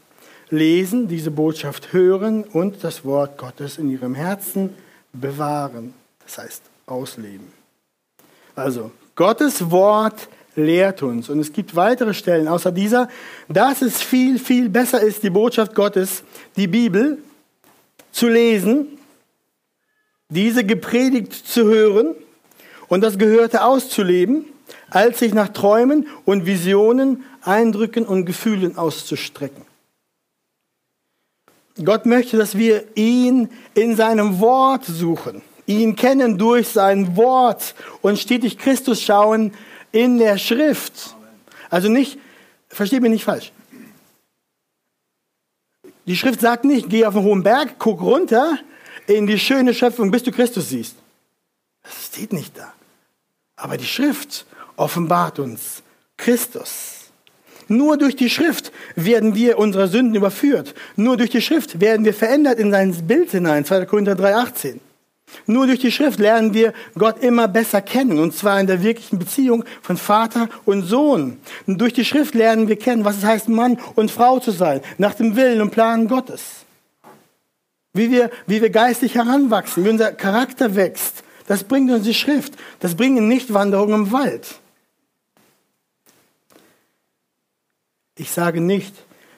lesen, 0.49 1.07
diese 1.07 1.31
Botschaft 1.31 1.93
hören 1.93 2.43
und 2.43 2.83
das 2.83 3.05
Wort 3.05 3.37
Gottes 3.37 3.77
in 3.77 3.89
ihrem 3.89 4.13
Herzen 4.13 4.73
bewahren. 5.13 5.93
Das 6.25 6.37
heißt, 6.37 6.63
ausleben. 6.85 7.47
Also, 8.55 8.91
Gottes 9.17 9.71
Wort 9.71 10.29
lehrt 10.55 11.03
uns. 11.03 11.27
Und 11.27 11.39
es 11.39 11.51
gibt 11.51 11.75
weitere 11.75 12.13
Stellen 12.13 12.47
außer 12.47 12.71
dieser, 12.71 13.09
dass 13.49 13.81
es 13.81 14.01
viel, 14.01 14.39
viel 14.39 14.69
besser 14.69 15.01
ist, 15.01 15.23
die 15.23 15.29
Botschaft 15.29 15.75
Gottes, 15.75 16.23
die 16.55 16.67
Bibel, 16.67 17.17
zu 18.11 18.29
lesen, 18.29 18.97
diese 20.29 20.63
gepredigt 20.63 21.33
zu 21.33 21.65
hören 21.65 22.15
und 22.87 23.01
das 23.01 23.17
Gehörte 23.17 23.63
auszuleben, 23.63 24.45
als 24.89 25.19
sich 25.19 25.33
nach 25.33 25.49
Träumen 25.49 26.07
und 26.25 26.45
Visionen, 26.45 27.23
Eindrücken 27.41 28.05
und 28.05 28.25
Gefühlen 28.25 28.77
auszustrecken. 28.77 29.63
Gott 31.83 32.05
möchte, 32.05 32.37
dass 32.37 32.57
wir 32.57 32.85
ihn 32.95 33.49
in 33.73 33.95
seinem 33.95 34.39
Wort 34.39 34.85
suchen, 34.85 35.41
ihn 35.67 35.95
kennen 35.95 36.37
durch 36.37 36.69
sein 36.69 37.15
Wort 37.15 37.75
und 38.01 38.17
stetig 38.17 38.57
Christus 38.57 39.01
schauen 39.01 39.53
in 39.91 40.17
der 40.17 40.37
Schrift. 40.37 41.15
Also 41.69 41.89
nicht, 41.89 42.17
versteht 42.69 43.01
mich 43.01 43.11
nicht 43.11 43.25
falsch. 43.25 43.51
Die 46.07 46.15
Schrift 46.15 46.39
sagt 46.39 46.63
nicht, 46.63 46.89
geh 46.89 47.05
auf 47.05 47.13
den 47.13 47.23
hohen 47.23 47.43
Berg, 47.43 47.75
guck 47.77 48.01
runter 48.01 48.57
in 49.07 49.27
die 49.27 49.37
schöne 49.37 49.73
Schöpfung, 49.73 50.09
bis 50.09 50.23
du 50.23 50.31
Christus 50.31 50.69
siehst. 50.69 50.95
Das 51.83 52.05
steht 52.05 52.33
nicht 52.33 52.57
da. 52.57 52.73
Aber 53.57 53.77
die 53.77 53.85
Schrift 53.85 54.45
offenbart 54.77 55.39
uns 55.39 55.83
Christus. 56.15 57.11
Nur 57.67 57.97
durch 57.97 58.15
die 58.15 58.29
Schrift 58.29 58.71
werden 58.95 59.35
wir 59.35 59.57
unserer 59.59 59.87
Sünden 59.87 60.15
überführt. 60.15 60.73
Nur 60.95 61.17
durch 61.17 61.29
die 61.29 61.41
Schrift 61.41 61.81
werden 61.81 62.05
wir 62.05 62.13
verändert 62.13 62.59
in 62.59 62.71
sein 62.71 62.93
Bild 63.05 63.31
hinein. 63.31 63.65
2. 63.65 63.85
Korinther 63.85 64.13
3,18. 64.13 64.79
Nur 65.45 65.67
durch 65.67 65.79
die 65.79 65.91
Schrift 65.91 66.19
lernen 66.19 66.53
wir 66.53 66.73
Gott 66.97 67.21
immer 67.21 67.47
besser 67.47 67.81
kennen, 67.81 68.19
und 68.19 68.33
zwar 68.33 68.59
in 68.59 68.67
der 68.67 68.81
wirklichen 68.81 69.19
Beziehung 69.19 69.65
von 69.81 69.97
Vater 69.97 70.49
und 70.65 70.83
Sohn. 70.83 71.39
Und 71.65 71.79
durch 71.79 71.93
die 71.93 72.05
Schrift 72.05 72.33
lernen 72.33 72.67
wir 72.67 72.77
kennen, 72.77 73.05
was 73.05 73.17
es 73.17 73.25
heißt, 73.25 73.49
Mann 73.49 73.77
und 73.95 74.11
Frau 74.11 74.39
zu 74.39 74.51
sein, 74.51 74.81
nach 74.97 75.13
dem 75.13 75.35
Willen 75.35 75.61
und 75.61 75.71
Plan 75.71 76.07
Gottes. 76.07 76.65
Wie 77.93 78.11
wir, 78.11 78.29
wie 78.45 78.61
wir 78.61 78.69
geistig 78.69 79.15
heranwachsen, 79.15 79.83
wie 79.83 79.89
unser 79.89 80.11
Charakter 80.11 80.75
wächst, 80.75 81.23
das 81.47 81.63
bringt 81.63 81.89
uns 81.91 82.03
die 82.03 82.13
Schrift. 82.13 82.53
Das 82.79 82.95
bringen 82.95 83.27
nicht 83.27 83.53
Wanderungen 83.53 84.05
im 84.05 84.11
Wald. 84.11 84.59
Ich 88.17 88.31
sage 88.31 88.61
nicht, 88.61 88.93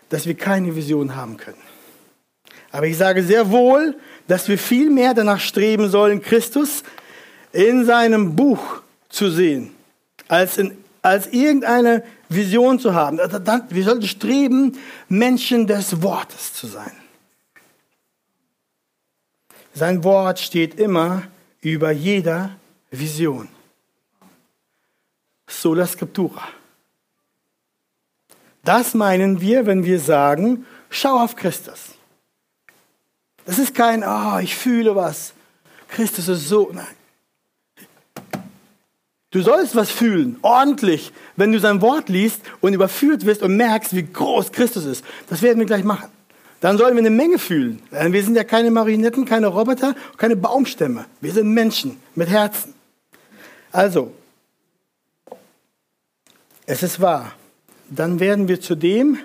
dass 0.10 0.26
wir 0.26 0.36
keine 0.36 0.76
Vision 0.76 1.16
haben 1.16 1.38
können. 1.38 1.62
Aber 2.72 2.88
ich 2.88 2.98
sage 2.98 3.24
sehr 3.24 3.52
wohl, 3.52 3.96
dass 4.30 4.48
wir 4.48 4.60
viel 4.60 4.92
mehr 4.92 5.16
danach 5.16 5.40
streben 5.40 5.90
sollen, 5.90 6.22
Christus 6.22 6.84
in 7.52 7.84
seinem 7.84 8.36
Buch 8.36 8.82
zu 9.10 9.32
sehen, 9.32 9.72
als, 10.28 10.60
in, 10.60 10.78
als 11.02 11.28
irgendeine 11.28 12.04
Vision 12.30 12.80
zu 12.80 12.94
haben. 12.94 13.18
Wir 13.18 13.84
sollten 13.84 14.08
streben, 14.08 14.78
Menschen 15.08 15.66
des 15.66 16.04
Wortes 16.04 16.54
zu 16.54 16.68
sein. 16.68 16.92
Sein 19.74 20.04
Wort 20.04 20.40
steht 20.40 20.80
immer 20.80 21.24
über 21.62 21.90
jeder 21.90 22.52
Vision. 22.92 23.48
Sola 25.48 25.88
Scriptura. 25.88 26.48
Das 28.64 28.94
meinen 28.94 29.42
wir, 29.42 29.66
wenn 29.66 29.84
wir 29.84 30.00
sagen, 30.00 30.68
schau 30.92 31.18
auf 31.18 31.36
Christus. 31.36 31.99
Das 33.50 33.58
ist 33.58 33.74
kein, 33.74 34.04
oh, 34.04 34.38
ich 34.40 34.56
fühle 34.56 34.96
was. 34.96 35.34
Christus 35.88 36.28
ist 36.28 36.48
so. 36.48 36.70
Nein. 36.72 36.86
Du 39.32 39.42
sollst 39.42 39.76
was 39.76 39.92
fühlen, 39.92 40.38
ordentlich, 40.42 41.12
wenn 41.36 41.52
du 41.52 41.60
sein 41.60 41.82
Wort 41.82 42.10
liest 42.10 42.42
und 42.62 42.74
überführt 42.74 43.26
wirst 43.26 43.44
und 43.44 43.56
merkst, 43.58 43.96
wie 43.96 44.04
groß 44.04 44.52
Christus 44.52 44.86
ist. 44.86 45.04
Das 45.28 45.42
werden 45.42 45.60
wir 45.60 45.66
gleich 45.66 45.84
machen. 45.84 46.10
Dann 46.62 46.78
sollen 46.78 46.96
wir 46.96 47.00
eine 47.00 47.10
Menge 47.10 47.40
fühlen. 47.40 47.82
Wir 47.92 48.24
sind 48.24 48.36
ja 48.36 48.44
keine 48.44 48.72
Marionetten, 48.72 49.26
keine 49.26 49.48
Roboter, 49.48 49.96
keine 50.18 50.36
Baumstämme. 50.36 51.06
Wir 51.22 51.32
sind 51.32 51.54
Menschen 51.54 52.00
mit 52.16 52.28
Herzen. 52.30 52.74
Also, 53.72 54.12
es 56.66 56.84
ist 56.84 57.00
wahr 57.00 57.34
dann 57.90 58.20
werden 58.20 58.48
wir 58.48 58.62
zu 58.62 58.76
dem, 58.76 59.18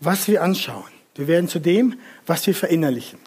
was 0.00 0.28
wir 0.28 0.42
anschauen. 0.42 0.84
Wir 1.14 1.26
werden 1.28 1.48
zu 1.48 1.58
dem, 1.58 1.98
was 2.26 2.46
wir 2.46 2.54
verinnerlichen. 2.54 3.18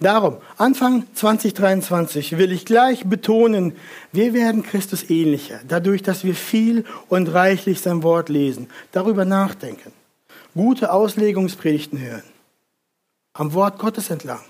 Darum, 0.00 0.36
Anfang 0.58 1.04
2023 1.14 2.36
will 2.36 2.52
ich 2.52 2.66
gleich 2.66 3.06
betonen, 3.06 3.72
wir 4.12 4.34
werden 4.34 4.62
Christus 4.62 5.08
ähnlicher, 5.08 5.60
dadurch, 5.66 6.02
dass 6.02 6.22
wir 6.22 6.34
viel 6.34 6.84
und 7.08 7.32
reichlich 7.32 7.80
sein 7.80 8.02
Wort 8.02 8.28
lesen, 8.28 8.68
darüber 8.92 9.24
nachdenken, 9.24 9.92
gute 10.54 10.92
Auslegungspredigten 10.92 11.98
hören, 11.98 12.24
am 13.32 13.54
Wort 13.54 13.78
Gottes 13.78 14.10
entlang 14.10 14.44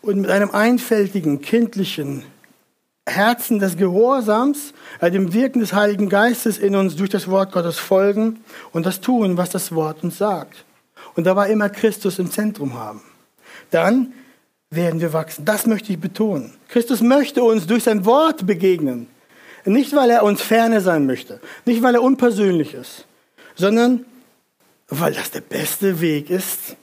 und 0.00 0.22
mit 0.22 0.30
einem 0.30 0.50
einfältigen, 0.50 1.42
kindlichen, 1.42 2.24
Herzen 3.06 3.58
des 3.58 3.76
Gehorsams, 3.76 4.72
äh, 5.00 5.10
dem 5.10 5.32
Wirken 5.32 5.60
des 5.60 5.72
Heiligen 5.72 6.08
Geistes 6.08 6.58
in 6.58 6.76
uns 6.76 6.96
durch 6.96 7.10
das 7.10 7.28
Wort 7.28 7.52
Gottes 7.52 7.78
folgen 7.78 8.44
und 8.72 8.86
das 8.86 9.00
tun, 9.00 9.36
was 9.36 9.50
das 9.50 9.74
Wort 9.74 10.04
uns 10.04 10.18
sagt. 10.18 10.64
Und 11.16 11.24
dabei 11.24 11.50
immer 11.50 11.68
Christus 11.68 12.18
im 12.18 12.30
Zentrum 12.30 12.74
haben. 12.74 13.02
Dann 13.70 14.12
werden 14.70 15.00
wir 15.00 15.12
wachsen. 15.12 15.44
Das 15.44 15.66
möchte 15.66 15.92
ich 15.92 16.00
betonen. 16.00 16.52
Christus 16.68 17.00
möchte 17.00 17.42
uns 17.42 17.66
durch 17.66 17.84
sein 17.84 18.04
Wort 18.04 18.46
begegnen. 18.46 19.08
Nicht, 19.64 19.94
weil 19.94 20.10
er 20.10 20.22
uns 20.22 20.40
ferne 20.40 20.80
sein 20.80 21.06
möchte, 21.06 21.40
nicht, 21.66 21.82
weil 21.82 21.94
er 21.94 22.02
unpersönlich 22.02 22.72
ist, 22.72 23.04
sondern 23.56 24.06
weil 24.88 25.12
das 25.12 25.30
der 25.30 25.42
beste 25.42 26.00
Weg 26.00 26.30
ist, 26.30 26.76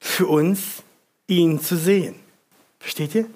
für 0.00 0.26
uns, 0.26 0.82
ihn 1.26 1.60
zu 1.60 1.76
sehen. 1.76 2.14
Versteht 2.78 3.14
ihr? 3.14 3.26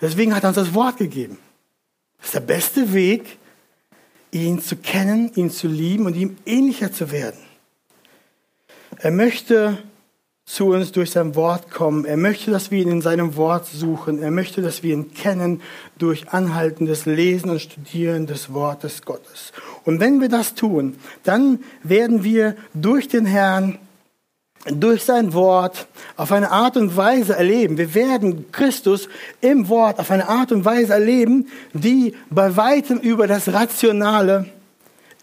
Deswegen 0.00 0.34
hat 0.34 0.44
er 0.44 0.50
uns 0.50 0.56
das 0.56 0.74
Wort 0.74 0.98
gegeben. 0.98 1.38
Das 2.18 2.26
ist 2.26 2.34
der 2.34 2.40
beste 2.40 2.92
Weg, 2.92 3.38
ihn 4.30 4.60
zu 4.60 4.76
kennen, 4.76 5.32
ihn 5.34 5.50
zu 5.50 5.66
lieben 5.66 6.06
und 6.06 6.14
ihm 6.14 6.36
ähnlicher 6.46 6.92
zu 6.92 7.10
werden. 7.10 7.40
Er 8.98 9.10
möchte 9.10 9.82
zu 10.44 10.66
uns 10.66 10.92
durch 10.92 11.10
sein 11.10 11.34
Wort 11.36 11.70
kommen. 11.70 12.04
Er 12.04 12.16
möchte, 12.16 12.50
dass 12.50 12.70
wir 12.70 12.82
ihn 12.82 12.90
in 12.90 13.00
seinem 13.00 13.36
Wort 13.36 13.66
suchen. 13.66 14.22
Er 14.22 14.30
möchte, 14.30 14.60
dass 14.60 14.82
wir 14.82 14.92
ihn 14.92 15.14
kennen 15.14 15.62
durch 15.98 16.30
anhaltendes 16.30 17.06
Lesen 17.06 17.50
und 17.50 17.60
Studieren 17.60 18.26
des 18.26 18.52
Wortes 18.52 19.02
Gottes. 19.02 19.52
Und 19.84 20.00
wenn 20.00 20.20
wir 20.20 20.28
das 20.28 20.54
tun, 20.54 20.96
dann 21.22 21.60
werden 21.82 22.24
wir 22.24 22.56
durch 22.74 23.08
den 23.08 23.26
Herrn 23.26 23.78
durch 24.66 25.02
sein 25.02 25.32
Wort 25.32 25.88
auf 26.16 26.30
eine 26.30 26.52
Art 26.52 26.76
und 26.76 26.96
Weise 26.96 27.34
erleben. 27.34 27.78
Wir 27.78 27.94
werden 27.94 28.52
Christus 28.52 29.08
im 29.40 29.68
Wort 29.68 29.98
auf 29.98 30.10
eine 30.12 30.28
Art 30.28 30.52
und 30.52 30.64
Weise 30.64 30.92
erleben, 30.92 31.48
die 31.72 32.14
bei 32.30 32.56
weitem 32.56 32.98
über 32.98 33.26
das 33.26 33.52
rationale, 33.52 34.46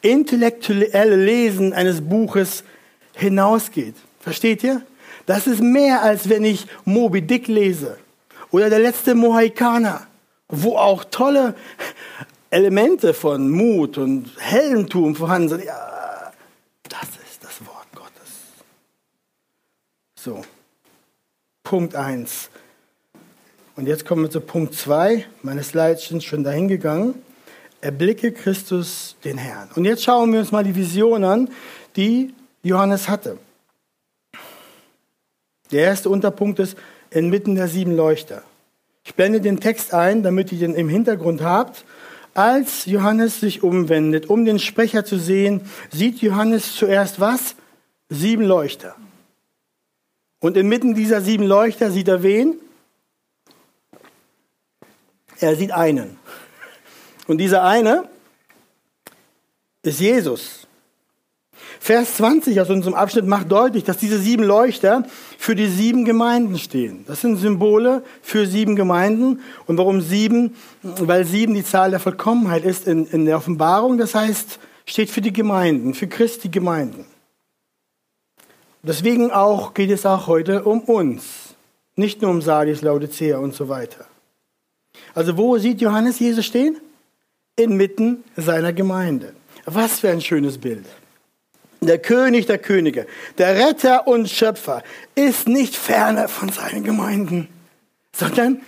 intellektuelle 0.02 1.16
Lesen 1.16 1.72
eines 1.72 2.02
Buches 2.02 2.66
hinausgeht. 3.14 3.96
Versteht 4.20 4.64
ihr? 4.64 4.82
Das 5.30 5.46
ist 5.46 5.62
mehr, 5.62 6.02
als 6.02 6.28
wenn 6.28 6.44
ich 6.44 6.66
Moby 6.86 7.22
Dick 7.22 7.48
lese 7.48 8.00
oder 8.50 8.72
der 8.72 8.80
letzte 8.80 9.14
Mohikaner, 9.14 10.08
wo 10.48 10.76
auch 10.76 11.04
tolle 11.04 11.54
Elemente 12.50 13.14
von 13.14 13.48
Mut 13.48 14.00
und 14.00 14.32
Heldentum 14.40 15.16
vorhanden 15.16 15.50
sind. 15.50 15.66
Ja, 15.66 16.32
das 16.82 17.10
ist 17.30 17.44
das 17.44 17.64
Wort 17.68 17.86
Gottes. 17.94 18.32
So, 20.20 20.42
Punkt 21.62 21.94
1. 21.94 22.50
Und 23.76 23.88
jetzt 23.88 24.08
kommen 24.08 24.24
wir 24.24 24.32
zu 24.32 24.42
Punkt 24.42 24.74
2. 24.74 25.28
Meine 25.44 25.62
Slides 25.62 26.08
sind 26.08 26.24
schon 26.24 26.44
dahin 26.44 26.68
gegangen. 26.68 27.22
Erblicke 27.82 28.32
Christus 28.32 29.16
den 29.24 29.38
Herrn. 29.38 29.70
Und 29.76 29.86
jetzt 29.86 30.04
schauen 30.04 30.34
wir 30.34 30.40
uns 30.40 30.52
mal 30.52 30.64
die 30.64 30.76
Vision 30.76 31.24
an, 31.24 31.52
die 31.96 32.34
Johannes 32.64 33.08
hatte. 33.08 33.38
Der 35.72 35.84
erste 35.84 36.10
Unterpunkt 36.10 36.60
ist 36.60 36.78
inmitten 37.12 37.56
der 37.56 37.68
sieben 37.68 37.96
Leuchter. 37.96 38.44
Ich 39.04 39.16
blende 39.16 39.42
den 39.42 39.60
Text 39.60 39.94
ein, 39.94 40.24
damit 40.24 40.52
ihr 40.52 40.60
den 40.60 40.76
im 40.76 40.90
Hintergrund 40.90 41.42
habt. 41.42 41.84
Als 42.34 42.86
Johannes 42.86 43.40
sich 43.40 43.64
umwendet, 43.64 44.30
um 44.30 44.46
den 44.46 44.60
Sprecher 44.60 45.04
zu 45.04 45.18
sehen, 45.18 45.62
sieht 45.92 46.22
Johannes 46.22 46.76
zuerst 46.76 47.20
was? 47.20 47.56
Sieben 48.10 48.44
Leuchter. 48.44 48.96
Und 50.40 50.56
inmitten 50.58 50.96
dieser 50.96 51.22
sieben 51.22 51.46
Leuchter 51.46 51.92
sieht 51.92 52.08
er 52.08 52.24
wen? 52.24 52.56
Er 55.40 55.56
sieht 55.56 55.72
einen. 55.72 56.18
Und 57.28 57.40
dieser 57.40 57.64
eine 57.64 58.08
ist 59.82 60.00
Jesus. 60.00 60.68
Vers 61.80 62.16
20 62.16 62.60
aus 62.60 62.70
unserem 62.70 62.94
Abschnitt 62.94 63.26
macht 63.26 63.52
deutlich, 63.52 63.86
dass 63.86 63.98
diese 63.98 64.20
sieben 64.20 64.44
Leuchter 64.44 65.06
für 65.38 65.56
die 65.56 65.68
sieben 65.68 66.04
Gemeinden 66.04 66.60
stehen. 66.60 67.06
Das 67.08 67.22
sind 67.22 67.38
Symbole 67.38 68.04
für 68.22 68.46
sieben 68.46 68.76
Gemeinden. 68.76 69.40
Und 69.66 69.78
warum 69.78 70.02
sieben? 70.02 70.56
Weil 70.84 71.26
sieben 71.26 71.54
die 71.54 71.64
Zahl 71.64 71.92
der 71.92 72.00
Vollkommenheit 72.00 72.66
ist 72.66 72.86
in, 72.86 73.06
in 73.08 73.26
der 73.26 73.38
Offenbarung. 73.38 73.98
Das 73.98 74.14
heißt, 74.14 74.60
steht 74.86 75.10
für 75.10 75.22
die 75.22 75.32
Gemeinden, 75.32 75.94
für 75.94 76.08
Christi 76.08 76.50
Gemeinden. 76.50 77.06
Deswegen 78.84 79.32
auch 79.32 79.74
geht 79.74 79.90
es 79.90 80.06
auch 80.06 80.28
heute 80.28 80.64
um 80.64 80.82
uns. 80.82 81.56
Nicht 81.96 82.22
nur 82.22 82.32
um 82.32 82.42
Sardis, 82.42 82.82
Laodicea 82.82 83.38
und 83.38 83.54
so 83.54 83.70
weiter. 83.70 84.06
Also 85.14 85.38
wo 85.38 85.58
sieht 85.58 85.82
Johannes 85.82 86.20
Jesus 86.20 86.46
stehen? 86.46 86.78
Inmitten 87.56 88.24
seiner 88.36 88.74
Gemeinde. 88.74 89.34
Was 89.66 90.00
für 90.00 90.10
ein 90.10 90.22
schönes 90.22 90.58
Bild. 90.58 90.86
Der 91.82 91.98
König 91.98 92.46
der 92.46 92.58
Könige, 92.58 93.08
der 93.38 93.56
Retter 93.56 94.06
und 94.06 94.30
Schöpfer, 94.30 94.84
ist 95.16 95.48
nicht 95.48 95.76
ferner 95.76 96.28
von 96.28 96.50
seinen 96.50 96.84
Gemeinden, 96.84 97.48
sondern 98.14 98.62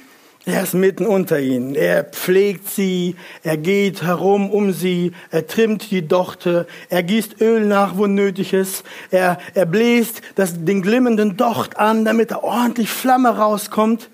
er 0.46 0.64
ist 0.64 0.74
mitten 0.74 1.06
unter 1.06 1.40
ihnen. 1.40 1.76
Er 1.76 2.04
pflegt 2.04 2.68
sie, 2.68 3.16
er 3.44 3.58
geht 3.58 4.02
herum 4.02 4.50
um 4.50 4.72
sie, 4.72 5.12
er 5.30 5.46
trimmt 5.46 5.92
die 5.92 6.08
Dochte, 6.08 6.68
er 6.90 7.04
gießt 7.04 7.42
Öl 7.42 7.66
nach, 7.66 7.98
wo 7.98 8.08
nötig 8.08 8.54
ist, 8.54 8.84
er, 9.12 9.38
er 9.54 9.66
bläst 9.68 10.22
das, 10.36 10.66
den 10.66 10.82
glimmenden 10.82 11.38
Docht 11.38 11.78
an, 11.78 12.06
damit 12.06 12.32
da 12.32 12.38
ordentlich 12.38 12.90
Flamme 12.90 13.38
rauskommt. 13.38 14.10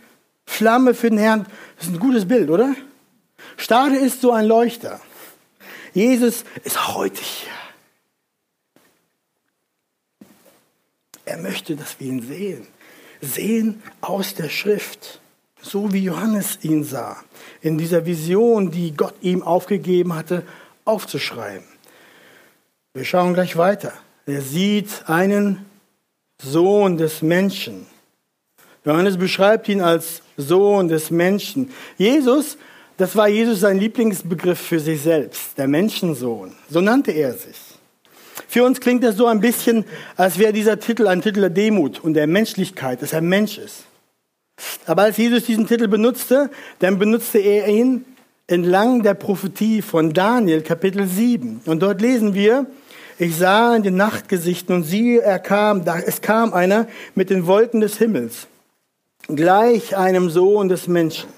Flamme 0.46 0.94
für 0.94 1.10
den 1.10 1.20
Herrn, 1.20 1.46
das 1.78 1.88
ist 1.88 1.94
ein 1.94 2.00
gutes 2.00 2.28
Bild, 2.28 2.50
oder? 2.50 2.76
Stade 3.56 3.96
ist 3.96 4.22
so 4.22 4.32
ein 4.32 4.46
Leuchter. 4.46 5.00
Jesus 5.94 6.44
ist 6.64 6.96
heute 6.96 7.22
hier. 7.22 7.57
Er 11.28 11.38
möchte, 11.38 11.76
dass 11.76 12.00
wir 12.00 12.08
ihn 12.08 12.22
sehen. 12.22 12.66
Sehen 13.20 13.84
aus 14.00 14.34
der 14.34 14.48
Schrift, 14.48 15.20
so 15.62 15.92
wie 15.92 16.04
Johannes 16.04 16.60
ihn 16.62 16.86
sah, 16.86 17.18
in 17.62 17.78
dieser 17.78 18.06
Vision, 18.06 18.72
die 18.72 18.96
Gott 18.96 19.16
ihm 19.22 19.44
aufgegeben 19.44 20.16
hatte, 20.16 20.44
aufzuschreiben. 20.86 21.68
Wir 22.94 23.04
schauen 23.04 23.34
gleich 23.34 23.58
weiter. 23.58 23.92
Er 24.26 24.42
sieht 24.42 25.04
einen 25.08 25.66
Sohn 26.42 26.98
des 26.98 27.22
Menschen. 27.22 27.88
Johannes 28.86 29.18
beschreibt 29.18 29.68
ihn 29.68 29.82
als 29.82 30.22
Sohn 30.38 30.88
des 30.88 31.12
Menschen. 31.12 31.72
Jesus, 31.98 32.58
das 32.96 33.18
war 33.18 33.28
Jesus 33.28 33.60
sein 33.60 33.80
Lieblingsbegriff 33.80 34.60
für 34.60 34.80
sich 34.80 35.02
selbst, 35.02 35.58
der 35.58 35.68
Menschensohn. 35.68 36.56
So 36.70 36.80
nannte 36.80 37.12
er 37.12 37.34
sich. 37.34 37.67
Für 38.48 38.64
uns 38.64 38.80
klingt 38.80 39.04
das 39.04 39.18
so 39.18 39.28
ein 39.28 39.42
bisschen, 39.42 39.86
als 40.16 40.40
wäre 40.40 40.54
dieser 40.54 40.80
Titel 40.80 41.08
ein 41.08 41.22
Titel 41.22 41.42
der 41.42 41.50
Demut 41.50 42.00
und 42.00 42.14
der 42.14 42.28
Menschlichkeit, 42.28 43.02
dass 43.02 43.14
er 43.14 43.22
Mensch 43.22 43.58
ist. 43.58 43.84
Aber 44.86 45.04
als 45.04 45.18
Jesus 45.18 45.46
diesen 45.46 45.68
Titel 45.68 45.88
benutzte, 45.88 46.50
dann 46.80 46.98
benutzte 46.98 47.40
er 47.40 47.68
ihn 47.68 48.06
entlang 48.48 49.04
der 49.04 49.14
Prophetie 49.14 49.82
von 49.82 50.14
Daniel, 50.14 50.62
Kapitel 50.62 51.06
7. 51.06 51.62
Und 51.66 51.82
dort 51.82 52.02
lesen 52.02 52.34
wir, 52.34 52.66
ich 53.20 53.36
sah 53.36 53.76
in 53.76 53.84
den 53.84 53.98
Nachtgesichten 53.98 54.74
und 54.74 54.84
siehe, 54.84 55.22
er 55.22 55.40
kam, 55.40 55.84
es 56.06 56.22
kam 56.22 56.54
einer 56.54 56.88
mit 57.16 57.30
den 57.30 57.46
Wolken 57.46 57.82
des 57.82 57.98
Himmels, 57.98 58.48
gleich 59.28 59.98
einem 59.98 60.30
Sohn 60.30 60.70
des 60.70 60.88
Menschen. 60.88 61.30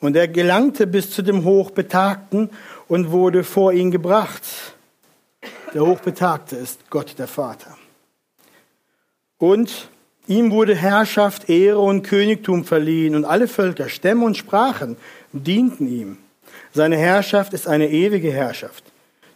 Und 0.00 0.16
er 0.16 0.28
gelangte 0.28 0.86
bis 0.86 1.10
zu 1.10 1.22
dem 1.22 1.44
Hochbetagten 1.44 2.50
und 2.88 3.10
wurde 3.12 3.44
vor 3.44 3.72
ihn 3.72 3.90
gebracht. 3.90 4.42
Der 5.76 5.84
Hochbetagte 5.84 6.56
ist 6.56 6.88
Gott 6.88 7.16
der 7.18 7.28
Vater. 7.28 7.76
Und 9.36 9.90
ihm 10.26 10.50
wurde 10.50 10.74
Herrschaft, 10.74 11.50
Ehre 11.50 11.80
und 11.80 12.02
Königtum 12.02 12.64
verliehen 12.64 13.14
und 13.14 13.26
alle 13.26 13.46
Völker, 13.46 13.90
Stämme 13.90 14.24
und 14.24 14.38
Sprachen 14.38 14.96
dienten 15.32 15.86
ihm. 15.86 16.16
Seine 16.72 16.96
Herrschaft 16.96 17.52
ist 17.52 17.68
eine 17.68 17.90
ewige 17.90 18.32
Herrschaft, 18.32 18.84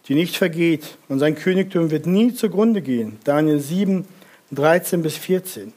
die 0.07 0.15
nicht 0.15 0.35
vergeht 0.35 0.97
und 1.09 1.19
sein 1.19 1.35
Königtum 1.35 1.91
wird 1.91 2.07
nie 2.07 2.33
zugrunde 2.33 2.81
gehen. 2.81 3.19
Daniel 3.23 3.59
7, 3.59 4.07
13 4.51 5.03
bis 5.03 5.17
14. 5.17 5.73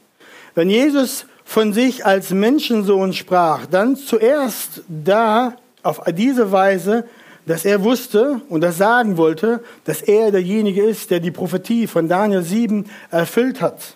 Wenn 0.55 0.71
Jesus 0.71 1.27
von 1.43 1.73
sich 1.73 2.07
als 2.07 2.31
Menschensohn 2.31 3.13
sprach, 3.13 3.67
dann 3.67 3.97
zuerst 3.97 4.81
da 4.87 5.57
auf 5.83 6.01
diese 6.15 6.51
Weise 6.51 7.07
dass 7.45 7.65
er 7.65 7.83
wusste 7.83 8.41
und 8.49 8.61
das 8.61 8.77
sagen 8.77 9.17
wollte, 9.17 9.63
dass 9.83 10.01
er 10.01 10.31
derjenige 10.31 10.83
ist, 10.83 11.11
der 11.11 11.19
die 11.19 11.31
Prophetie 11.31 11.87
von 11.87 12.07
Daniel 12.07 12.41
7 12.41 12.85
erfüllt 13.11 13.61
hat. 13.61 13.95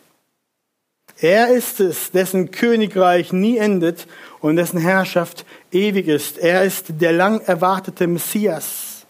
Er 1.21 1.49
ist 1.49 1.79
es, 1.79 2.11
dessen 2.11 2.51
Königreich 2.51 3.33
nie 3.33 3.57
endet 3.57 4.07
und 4.39 4.55
dessen 4.55 4.79
Herrschaft 4.79 5.45
ewig 5.71 6.07
ist. 6.07 6.37
Er 6.37 6.63
ist 6.63 6.85
der 7.01 7.11
lang 7.11 7.41
erwartete 7.41 8.07
Messias. 8.07 9.05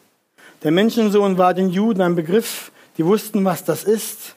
Der 0.63 0.71
Menschensohn 0.71 1.37
war 1.37 1.53
den 1.53 1.69
Juden 1.69 2.01
ein 2.01 2.15
Begriff, 2.15 2.71
die 2.97 3.05
wussten, 3.05 3.45
was 3.45 3.63
das 3.63 3.83
ist. 3.83 4.35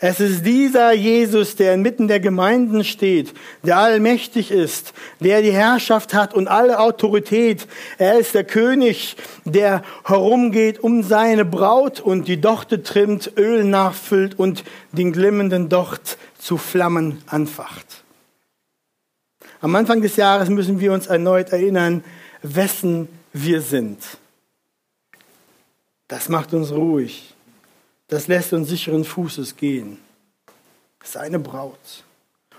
Es 0.00 0.20
ist 0.20 0.44
dieser 0.44 0.92
Jesus, 0.92 1.56
der 1.56 1.74
inmitten 1.74 2.08
der 2.08 2.20
Gemeinden 2.20 2.84
steht, 2.84 3.32
der 3.62 3.78
allmächtig 3.78 4.50
ist, 4.50 4.92
der 5.20 5.40
die 5.40 5.52
Herrschaft 5.52 6.14
hat 6.14 6.34
und 6.34 6.48
alle 6.48 6.80
Autorität. 6.80 7.66
Er 7.98 8.18
ist 8.18 8.34
der 8.34 8.44
König, 8.44 9.16
der 9.44 9.82
herumgeht 10.04 10.80
um 10.80 11.02
seine 11.02 11.44
Braut 11.44 12.00
und 12.00 12.28
die 12.28 12.40
Dochte 12.40 12.82
trimmt, 12.82 13.32
Öl 13.36 13.64
nachfüllt 13.64 14.38
und 14.38 14.64
den 14.92 15.12
glimmenden 15.12 15.68
Docht 15.68 16.18
zu 16.38 16.58
Flammen 16.58 17.22
anfacht. 17.26 18.04
Am 19.60 19.74
Anfang 19.76 20.02
des 20.02 20.16
Jahres 20.16 20.50
müssen 20.50 20.80
wir 20.80 20.92
uns 20.92 21.06
erneut 21.06 21.50
erinnern, 21.50 22.04
wessen 22.42 23.08
wir 23.32 23.62
sind. 23.62 23.98
Das 26.08 26.28
macht 26.28 26.52
uns 26.52 26.70
ruhig. 26.70 27.33
Das 28.08 28.28
lässt 28.28 28.52
uns 28.52 28.68
sicheren 28.68 29.04
Fußes 29.04 29.56
gehen. 29.56 29.98
Seine 31.02 31.38
Braut. 31.38 32.04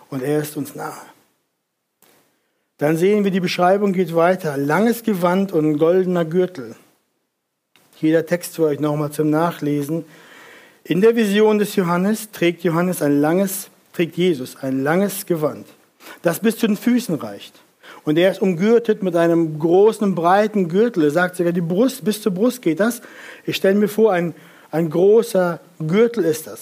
Und 0.10 0.24
er 0.24 0.40
ist 0.40 0.58
uns 0.58 0.76
nahe. 0.76 1.02
Dann 2.78 2.98
sehen 2.98 3.24
wir, 3.24 3.32
die 3.32 3.40
Beschreibung 3.40 3.94
geht 3.94 4.16
weiter. 4.16 4.58
Langes 4.58 5.04
Gewand 5.04 5.52
und 5.52 5.66
ein 5.66 5.78
goldener 5.78 6.26
Gürtel. 6.26 6.76
Jeder 8.02 8.26
Text 8.26 8.56
für 8.56 8.66
euch 8.66 8.80
nochmal 8.80 9.12
zum 9.12 9.30
Nachlesen. 9.30 10.04
In 10.84 11.02
der 11.02 11.16
Vision 11.16 11.58
des 11.58 11.76
Johannes 11.76 12.30
trägt 12.32 12.64
Johannes 12.64 13.02
ein 13.02 13.22
langes, 13.22 13.70
trägt 13.94 14.18
Jesus 14.18 14.58
ein 14.58 14.84
langes 14.84 15.26
Gewand, 15.26 15.66
das 16.22 16.40
bis 16.40 16.58
zu 16.58 16.68
den 16.68 16.78
Füßen 16.78 17.16
reicht. 17.16 17.54
Und 18.04 18.18
er 18.18 18.30
ist 18.30 18.42
umgürtet 18.42 19.02
mit 19.02 19.16
einem 19.16 19.58
großen, 19.58 20.14
breiten 20.14 20.68
Gürtel. 20.70 21.06
Er 21.06 21.12
sagt 21.12 21.38
sogar, 21.38 21.54
die 21.54 21.62
Brust, 21.62 22.04
bis 22.04 22.22
zur 22.22 22.34
Brust 22.34 22.62
geht 22.62 22.80
das. 22.80 23.02
Ich 23.46 23.56
stelle 23.56 23.76
mir 23.76 23.88
vor, 23.88 24.12
ein 24.12 24.36
ein 24.76 24.90
großer 24.90 25.62
Gürtel 25.80 26.26
ist 26.26 26.48
das. 26.48 26.60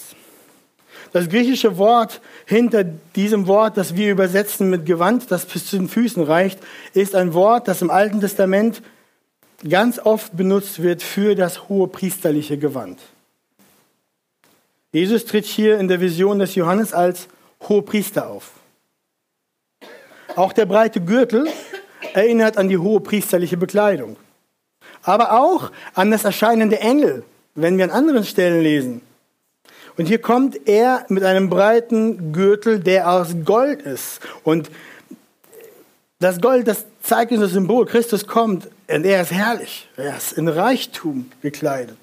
Das 1.14 1.28
griechische 1.30 1.80
Wort 1.80 2.22
hinter 2.46 2.84
diesem 2.84 3.48
Wort, 3.48 3.76
das 3.76 3.96
wir 3.96 4.12
übersetzen 4.12 4.70
mit 4.70 4.86
Gewand, 4.86 5.32
das 5.32 5.48
bis 5.48 5.66
zu 5.66 5.78
den 5.78 5.90
Füßen 5.90 6.22
reicht, 6.22 6.60
ist 6.94 7.16
ein 7.16 7.34
Wort, 7.34 7.68
das 7.68 7.82
im 7.82 7.90
Alten 7.90 8.22
Testament 8.22 8.84
ganz 9.68 9.98
oft 9.98 10.38
benutzt 10.38 10.84
wird 10.84 11.02
für 11.02 11.34
das 11.34 11.70
hohe 11.70 11.88
priesterliche 11.88 12.60
Gewand. 12.60 13.00
Jesus 14.92 15.26
tritt 15.26 15.46
hier 15.46 15.80
in 15.80 15.88
der 15.88 16.00
Vision 16.00 16.38
des 16.38 16.54
Johannes 16.54 16.94
als 16.94 17.28
Hohepriester 17.68 18.30
auf. 18.30 18.52
Auch 20.36 20.54
der 20.54 20.68
breite 20.68 21.02
Gürtel 21.02 21.48
erinnert 22.14 22.58
an 22.58 22.70
die 22.70 22.78
hohe 22.78 23.00
priesterliche 23.00 23.58
Bekleidung. 23.58 24.18
Aber 25.02 25.42
auch 25.42 25.72
an 25.96 26.12
das 26.12 26.26
Erscheinen 26.26 26.70
der 26.70 26.82
Engel, 26.84 27.24
wenn 27.56 27.78
wir 27.78 27.86
an 27.86 27.92
anderen 27.92 28.24
Stellen 28.24 28.62
lesen. 28.62 29.02
Und 29.96 30.08
hier 30.08 30.20
kommt 30.20 30.68
er 30.68 31.06
mit 31.10 31.24
einem 31.24 31.50
breiten 31.50 32.34
Gürtel, 32.34 32.80
der 32.80 33.12
aus 33.12 33.36
Gold 33.46 33.84
ist. 33.84 34.22
Und 34.44 34.72
das 36.20 36.42
Gold, 36.42 36.68
das 36.68 36.86
zeigt 37.04 37.32
uns 37.32 37.42
das 37.42 37.52
Symbol. 37.52 37.86
Christus 37.86 38.26
kommt 38.26 38.70
und 38.88 39.06
er 39.06 39.22
ist 39.22 39.32
herrlich. 39.32 39.88
Er 39.98 40.18
ist 40.18 40.34
in 40.34 40.48
Reichtum 40.48 41.30
gekleidet. 41.42 41.98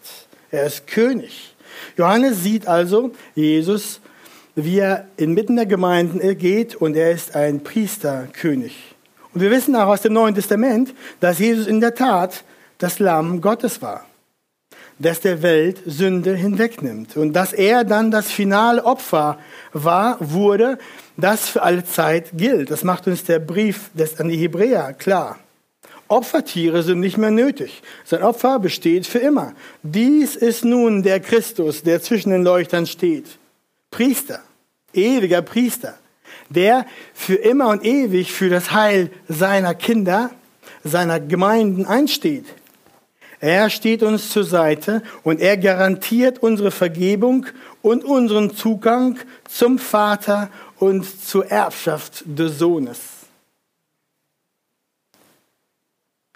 Er 0.50 0.66
ist 0.66 0.86
König. 0.86 1.54
Johannes 1.96 2.42
sieht 2.42 2.68
also 2.68 3.12
Jesus, 3.34 4.00
wie 4.54 4.78
er 4.78 5.06
inmitten 5.16 5.56
der 5.56 5.66
Gemeinden 5.66 6.38
geht 6.38 6.76
und 6.76 6.96
er 6.96 7.10
ist 7.10 7.34
ein 7.34 7.62
Priesterkönig. 7.64 8.76
Und 9.32 9.40
wir 9.40 9.50
wissen 9.50 9.74
auch 9.74 9.88
aus 9.88 10.02
dem 10.02 10.12
Neuen 10.12 10.34
Testament, 10.34 10.94
dass 11.20 11.38
Jesus 11.38 11.66
in 11.66 11.80
der 11.80 11.94
Tat 11.94 12.44
das 12.78 12.98
Lamm 12.98 13.40
Gottes 13.40 13.80
war 13.82 14.04
das 15.00 15.20
der 15.20 15.42
Welt 15.42 15.78
Sünde 15.86 16.36
hinwegnimmt. 16.36 17.16
Und 17.16 17.32
dass 17.32 17.52
er 17.52 17.84
dann 17.84 18.10
das 18.10 18.30
finale 18.30 18.84
Opfer 18.84 19.38
war, 19.72 20.16
wurde, 20.20 20.78
das 21.16 21.48
für 21.48 21.62
alle 21.62 21.84
Zeit 21.84 22.30
gilt. 22.34 22.70
Das 22.70 22.84
macht 22.84 23.06
uns 23.06 23.24
der 23.24 23.40
Brief 23.40 23.90
des, 23.94 24.20
an 24.20 24.28
die 24.28 24.36
Hebräer 24.36 24.92
klar. 24.92 25.38
Opfertiere 26.06 26.82
sind 26.82 27.00
nicht 27.00 27.18
mehr 27.18 27.30
nötig. 27.30 27.82
Sein 28.04 28.22
Opfer 28.22 28.58
besteht 28.58 29.06
für 29.06 29.20
immer. 29.20 29.54
Dies 29.82 30.36
ist 30.36 30.64
nun 30.64 31.02
der 31.02 31.20
Christus, 31.20 31.82
der 31.82 32.02
zwischen 32.02 32.30
den 32.30 32.42
Leuchtern 32.42 32.86
steht. 32.86 33.26
Priester, 33.90 34.40
ewiger 34.92 35.40
Priester, 35.40 35.98
der 36.48 36.84
für 37.14 37.36
immer 37.36 37.68
und 37.68 37.84
ewig 37.84 38.32
für 38.32 38.50
das 38.50 38.72
Heil 38.72 39.10
seiner 39.28 39.74
Kinder, 39.74 40.30
seiner 40.82 41.20
Gemeinden 41.20 41.86
einsteht. 41.86 42.46
Er 43.40 43.70
steht 43.70 44.02
uns 44.02 44.30
zur 44.30 44.44
Seite 44.44 45.02
und 45.22 45.40
er 45.40 45.56
garantiert 45.56 46.42
unsere 46.42 46.70
Vergebung 46.70 47.46
und 47.80 48.04
unseren 48.04 48.54
Zugang 48.54 49.18
zum 49.48 49.78
Vater 49.78 50.50
und 50.78 51.04
zur 51.04 51.46
Erbschaft 51.46 52.22
des 52.26 52.58
Sohnes. 52.58 53.00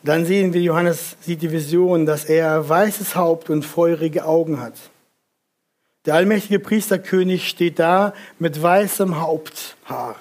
Dann 0.03 0.25
sehen 0.25 0.53
wir, 0.53 0.63
Johannes 0.63 1.17
sieht 1.21 1.43
die 1.43 1.53
Vision, 1.53 2.07
dass 2.07 2.25
er 2.25 2.69
weißes 2.69 3.17
Haupt 3.17 3.49
und 3.51 3.65
feurige 3.65 4.25
Augen 4.25 4.61
hat. 4.61 4.75
Der 6.07 6.15
allmächtige 6.15 6.59
Priesterkönig 6.59 7.49
steht 7.49 7.79
da 7.79 8.13
mit 8.39 8.63
weißem 8.63 9.21
Haupthaar. 9.21 10.17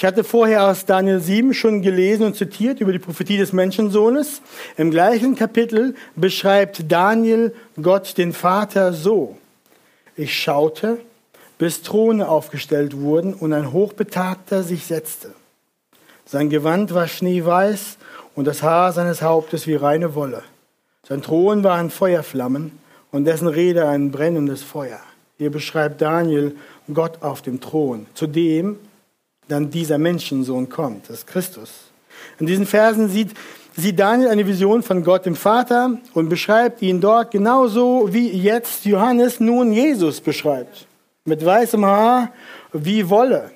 Ich 0.00 0.06
hatte 0.06 0.24
vorher 0.24 0.64
aus 0.64 0.86
Daniel 0.86 1.20
7 1.20 1.52
schon 1.52 1.82
gelesen 1.82 2.24
und 2.24 2.34
zitiert 2.34 2.80
über 2.80 2.90
die 2.90 2.98
Prophetie 2.98 3.36
des 3.36 3.52
Menschensohnes. 3.52 4.40
Im 4.78 4.90
gleichen 4.90 5.34
Kapitel 5.34 5.94
beschreibt 6.16 6.90
Daniel 6.90 7.54
Gott 7.82 8.16
den 8.16 8.32
Vater 8.32 8.94
so. 8.94 9.36
Ich 10.16 10.34
schaute, 10.34 10.96
bis 11.58 11.82
Throne 11.82 12.30
aufgestellt 12.30 12.96
wurden 12.96 13.34
und 13.34 13.52
ein 13.52 13.74
Hochbetagter 13.74 14.62
sich 14.62 14.86
setzte. 14.86 15.34
Sein 16.24 16.48
Gewand 16.48 16.94
war 16.94 17.06
schneeweiß 17.06 17.98
und 18.34 18.46
das 18.46 18.62
Haar 18.62 18.94
seines 18.94 19.20
Hauptes 19.20 19.66
wie 19.66 19.74
reine 19.74 20.14
Wolle. 20.14 20.42
Sein 21.06 21.20
Thron 21.20 21.62
war 21.62 21.76
ein 21.76 21.90
Feuerflammen 21.90 22.72
und 23.10 23.26
dessen 23.26 23.48
Rede 23.48 23.86
ein 23.86 24.10
brennendes 24.10 24.62
Feuer. 24.62 25.00
Hier 25.36 25.50
beschreibt 25.50 26.00
Daniel 26.00 26.56
Gott 26.90 27.18
auf 27.20 27.42
dem 27.42 27.60
Thron. 27.60 28.06
Zudem 28.14 28.78
dann 29.50 29.70
dieser 29.70 29.98
Menschensohn 29.98 30.68
kommt, 30.68 31.08
das 31.08 31.18
ist 31.18 31.26
Christus. 31.26 31.70
In 32.38 32.46
diesen 32.46 32.66
Versen 32.66 33.08
sieht, 33.08 33.30
sieht 33.76 33.98
Daniel 33.98 34.28
eine 34.28 34.46
Vision 34.46 34.82
von 34.82 35.04
Gott 35.04 35.26
dem 35.26 35.36
Vater 35.36 35.98
und 36.14 36.28
beschreibt 36.28 36.82
ihn 36.82 37.00
dort 37.00 37.30
genauso, 37.30 38.12
wie 38.12 38.28
jetzt 38.30 38.84
Johannes 38.84 39.40
nun 39.40 39.72
Jesus 39.72 40.20
beschreibt. 40.20 40.86
Mit 41.24 41.44
weißem 41.44 41.84
Haar 41.84 42.32
wie 42.72 43.08
Wolle. 43.08 43.50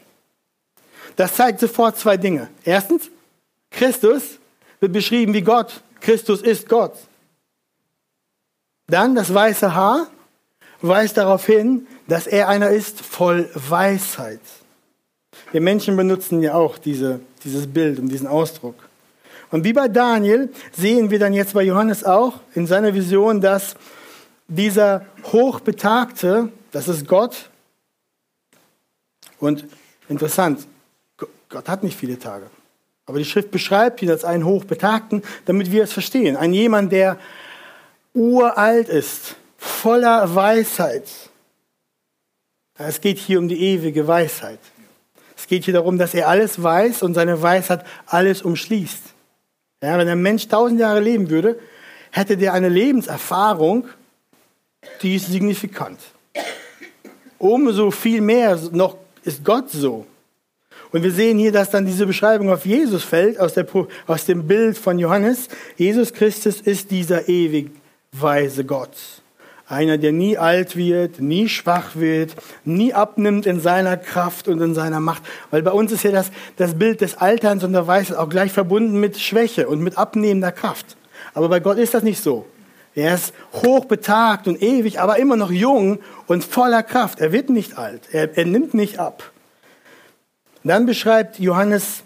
Das 1.16 1.34
zeigt 1.34 1.60
sofort 1.60 1.96
zwei 1.98 2.16
Dinge. 2.16 2.48
Erstens, 2.64 3.10
Christus 3.70 4.38
wird 4.80 4.92
beschrieben 4.92 5.32
wie 5.34 5.42
Gott. 5.42 5.82
Christus 6.00 6.42
ist 6.42 6.68
Gott. 6.68 6.94
Dann 8.86 9.14
das 9.14 9.32
weiße 9.32 9.74
Haar 9.74 10.08
weist 10.82 11.16
darauf 11.16 11.46
hin, 11.46 11.86
dass 12.06 12.26
er 12.26 12.48
einer 12.48 12.70
ist 12.70 13.00
voll 13.00 13.48
Weisheit. 13.54 14.40
Wir 15.52 15.60
Menschen 15.60 15.96
benutzen 15.96 16.42
ja 16.42 16.54
auch 16.54 16.78
diese, 16.78 17.20
dieses 17.44 17.66
Bild 17.66 17.98
und 17.98 18.08
diesen 18.08 18.26
Ausdruck. 18.26 18.74
Und 19.50 19.64
wie 19.64 19.72
bei 19.72 19.88
Daniel 19.88 20.50
sehen 20.72 21.10
wir 21.10 21.18
dann 21.18 21.32
jetzt 21.32 21.54
bei 21.54 21.62
Johannes 21.62 22.04
auch 22.04 22.40
in 22.54 22.66
seiner 22.66 22.92
Vision, 22.94 23.40
dass 23.40 23.76
dieser 24.48 25.06
Hochbetagte, 25.32 26.50
das 26.72 26.88
ist 26.88 27.06
Gott. 27.06 27.50
Und 29.38 29.66
interessant, 30.08 30.66
Gott 31.48 31.68
hat 31.68 31.84
nicht 31.84 31.96
viele 31.96 32.18
Tage. 32.18 32.46
Aber 33.06 33.18
die 33.18 33.24
Schrift 33.24 33.50
beschreibt 33.50 34.02
ihn 34.02 34.10
als 34.10 34.24
einen 34.24 34.44
Hochbetagten, 34.44 35.22
damit 35.44 35.70
wir 35.70 35.84
es 35.84 35.92
verstehen. 35.92 36.36
Ein 36.36 36.52
jemand, 36.52 36.90
der 36.90 37.18
uralt 38.14 38.88
ist, 38.88 39.36
voller 39.56 40.34
Weisheit. 40.34 41.04
Es 42.76 43.00
geht 43.00 43.18
hier 43.18 43.38
um 43.38 43.48
die 43.48 43.60
ewige 43.60 44.06
Weisheit. 44.08 44.58
Es 45.44 45.48
geht 45.48 45.66
hier 45.66 45.74
darum, 45.74 45.98
dass 45.98 46.14
er 46.14 46.28
alles 46.28 46.62
weiß 46.62 47.02
und 47.02 47.12
seine 47.12 47.42
Weisheit 47.42 47.84
alles 48.06 48.40
umschließt. 48.40 49.02
Ja, 49.82 49.98
wenn 49.98 50.08
ein 50.08 50.22
Mensch 50.22 50.48
tausend 50.48 50.80
Jahre 50.80 51.00
leben 51.00 51.28
würde, 51.28 51.58
hätte 52.12 52.38
der 52.38 52.54
eine 52.54 52.70
Lebenserfahrung, 52.70 53.86
die 55.02 55.16
ist 55.16 55.26
signifikant. 55.26 56.00
Umso 57.36 57.90
viel 57.90 58.22
mehr 58.22 58.58
noch 58.72 58.96
ist 59.22 59.44
Gott 59.44 59.70
so. 59.70 60.06
Und 60.92 61.02
wir 61.02 61.12
sehen 61.12 61.38
hier, 61.38 61.52
dass 61.52 61.68
dann 61.68 61.84
diese 61.84 62.06
Beschreibung 62.06 62.48
auf 62.50 62.64
Jesus 62.64 63.04
fällt, 63.04 63.38
aus, 63.38 63.52
der, 63.52 63.66
aus 64.06 64.24
dem 64.24 64.46
Bild 64.46 64.78
von 64.78 64.98
Johannes. 64.98 65.48
Jesus 65.76 66.14
Christus 66.14 66.62
ist 66.62 66.90
dieser 66.90 67.28
ewig 67.28 67.70
weise 68.12 68.64
Gott. 68.64 68.96
Einer, 69.74 69.98
der 69.98 70.12
nie 70.12 70.38
alt 70.38 70.76
wird, 70.76 71.20
nie 71.20 71.48
schwach 71.48 71.96
wird, 71.96 72.34
nie 72.64 72.94
abnimmt 72.94 73.44
in 73.44 73.60
seiner 73.60 73.96
Kraft 73.96 74.48
und 74.48 74.60
in 74.60 74.74
seiner 74.74 75.00
Macht. 75.00 75.22
Weil 75.50 75.62
bei 75.62 75.72
uns 75.72 75.90
ist 75.92 76.04
ja 76.04 76.12
das, 76.12 76.30
das 76.56 76.78
Bild 76.78 77.00
des 77.00 77.16
Alterns 77.16 77.64
und 77.64 77.72
der 77.72 77.86
Weisheit 77.86 78.16
auch 78.16 78.28
gleich 78.28 78.52
verbunden 78.52 79.00
mit 79.00 79.18
Schwäche 79.18 79.68
und 79.68 79.80
mit 79.80 79.98
abnehmender 79.98 80.52
Kraft. 80.52 80.96
Aber 81.34 81.48
bei 81.48 81.60
Gott 81.60 81.78
ist 81.78 81.92
das 81.92 82.04
nicht 82.04 82.22
so. 82.22 82.46
Er 82.94 83.14
ist 83.16 83.34
hochbetagt 83.52 84.46
und 84.46 84.62
ewig, 84.62 85.00
aber 85.00 85.18
immer 85.18 85.36
noch 85.36 85.50
jung 85.50 85.98
und 86.26 86.44
voller 86.44 86.84
Kraft. 86.84 87.20
Er 87.20 87.32
wird 87.32 87.50
nicht 87.50 87.76
alt. 87.76 88.02
Er, 88.12 88.38
er 88.38 88.44
nimmt 88.44 88.72
nicht 88.72 89.00
ab. 89.00 89.32
Dann 90.62 90.86
beschreibt 90.86 91.38
Johannes 91.40 92.04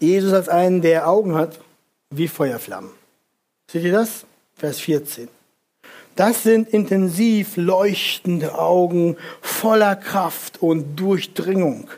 Jesus 0.00 0.32
als 0.32 0.48
einen, 0.48 0.80
der 0.80 1.08
Augen 1.08 1.34
hat 1.34 1.60
wie 2.10 2.26
Feuerflammen. 2.26 2.90
Seht 3.70 3.84
ihr 3.84 3.92
das? 3.92 4.24
Vers 4.56 4.80
14. 4.80 5.28
Das 6.16 6.42
sind 6.42 6.68
intensiv 6.68 7.56
leuchtende 7.56 8.58
Augen 8.58 9.16
voller 9.40 9.96
Kraft 9.96 10.60
und 10.60 10.96
Durchdringung. 10.96 11.88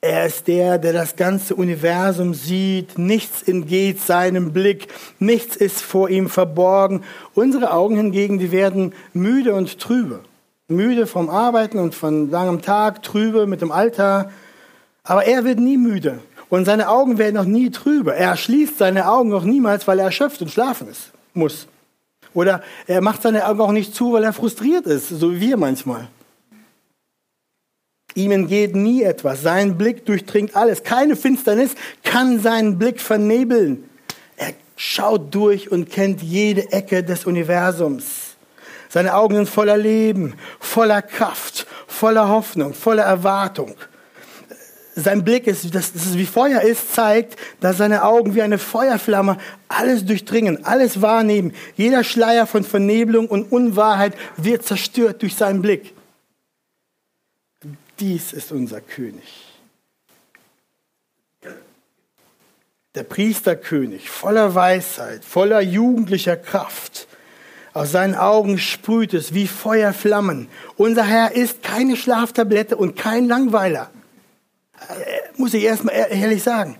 Er 0.00 0.26
ist 0.26 0.48
der, 0.48 0.78
der 0.78 0.92
das 0.92 1.16
ganze 1.16 1.54
Universum 1.54 2.34
sieht. 2.34 2.98
Nichts 2.98 3.42
entgeht 3.42 4.02
seinem 4.02 4.52
Blick. 4.52 4.88
Nichts 5.18 5.56
ist 5.56 5.80
vor 5.80 6.10
ihm 6.10 6.28
verborgen. 6.28 7.04
Unsere 7.32 7.72
Augen 7.72 7.96
hingegen, 7.96 8.38
die 8.38 8.52
werden 8.52 8.92
müde 9.14 9.54
und 9.54 9.78
trübe. 9.78 10.20
Müde 10.68 11.06
vom 11.06 11.30
Arbeiten 11.30 11.78
und 11.78 11.94
von 11.94 12.30
langem 12.30 12.60
Tag, 12.60 13.02
trübe 13.02 13.46
mit 13.46 13.62
dem 13.62 13.72
Alter. 13.72 14.30
Aber 15.04 15.24
er 15.24 15.44
wird 15.44 15.58
nie 15.58 15.78
müde. 15.78 16.18
Und 16.50 16.66
seine 16.66 16.90
Augen 16.90 17.16
werden 17.16 17.36
noch 17.36 17.44
nie 17.44 17.70
trübe. 17.70 18.14
Er 18.14 18.36
schließt 18.36 18.76
seine 18.76 19.08
Augen 19.08 19.30
noch 19.30 19.44
niemals, 19.44 19.88
weil 19.88 20.00
er 20.00 20.06
erschöpft 20.06 20.42
und 20.42 20.50
schlafen 20.50 20.88
ist, 20.88 21.12
muss. 21.32 21.66
Oder 22.34 22.62
er 22.86 23.00
macht 23.00 23.22
seine 23.22 23.46
Augen 23.46 23.60
auch 23.60 23.72
nicht 23.72 23.94
zu, 23.94 24.12
weil 24.12 24.24
er 24.24 24.32
frustriert 24.32 24.86
ist, 24.86 25.08
so 25.08 25.32
wie 25.32 25.40
wir 25.40 25.56
manchmal. 25.56 26.08
Ihm 28.14 28.32
entgeht 28.32 28.76
nie 28.76 29.02
etwas. 29.02 29.42
Sein 29.42 29.78
Blick 29.78 30.04
durchdringt 30.04 30.54
alles. 30.54 30.82
Keine 30.82 31.16
Finsternis 31.16 31.74
kann 32.02 32.40
seinen 32.40 32.78
Blick 32.78 33.00
vernebeln. 33.00 33.88
Er 34.36 34.52
schaut 34.76 35.34
durch 35.34 35.70
und 35.70 35.90
kennt 35.90 36.22
jede 36.22 36.70
Ecke 36.72 37.02
des 37.02 37.24
Universums. 37.24 38.36
Seine 38.88 39.14
Augen 39.14 39.34
sind 39.34 39.48
voller 39.48 39.76
Leben, 39.76 40.34
voller 40.60 41.02
Kraft, 41.02 41.66
voller 41.88 42.28
Hoffnung, 42.28 42.74
voller 42.74 43.02
Erwartung 43.02 43.74
sein 44.94 45.24
Blick 45.24 45.46
ist, 45.46 45.74
dass 45.74 45.94
es 45.94 46.16
wie 46.16 46.26
Feuer 46.26 46.60
ist, 46.60 46.94
zeigt, 46.94 47.36
dass 47.60 47.78
seine 47.78 48.04
Augen 48.04 48.34
wie 48.34 48.42
eine 48.42 48.58
Feuerflamme 48.58 49.38
alles 49.68 50.04
durchdringen, 50.04 50.64
alles 50.64 51.02
wahrnehmen. 51.02 51.52
Jeder 51.76 52.04
Schleier 52.04 52.46
von 52.46 52.64
Vernebelung 52.64 53.26
und 53.28 53.50
Unwahrheit 53.50 54.14
wird 54.36 54.64
zerstört 54.64 55.22
durch 55.22 55.34
seinen 55.34 55.62
Blick. 55.62 55.94
Dies 57.98 58.32
ist 58.32 58.52
unser 58.52 58.80
König. 58.80 59.54
der 62.94 63.02
Priesterkönig, 63.02 64.08
voller 64.08 64.54
Weisheit, 64.54 65.24
voller 65.24 65.60
jugendlicher 65.60 66.36
Kraft. 66.36 67.08
Aus 67.72 67.90
seinen 67.90 68.14
Augen 68.14 68.58
sprüht 68.58 69.14
es 69.14 69.34
wie 69.34 69.48
Feuerflammen. 69.48 70.48
Unser 70.76 71.04
Herr 71.04 71.32
ist 71.32 71.64
keine 71.64 71.96
Schlaftablette 71.96 72.76
und 72.76 72.94
kein 72.94 73.26
Langweiler. 73.26 73.90
Äh, 74.88 75.38
muss 75.38 75.54
ich 75.54 75.64
erstmal 75.64 75.94
ehrlich 76.10 76.42
sagen. 76.42 76.78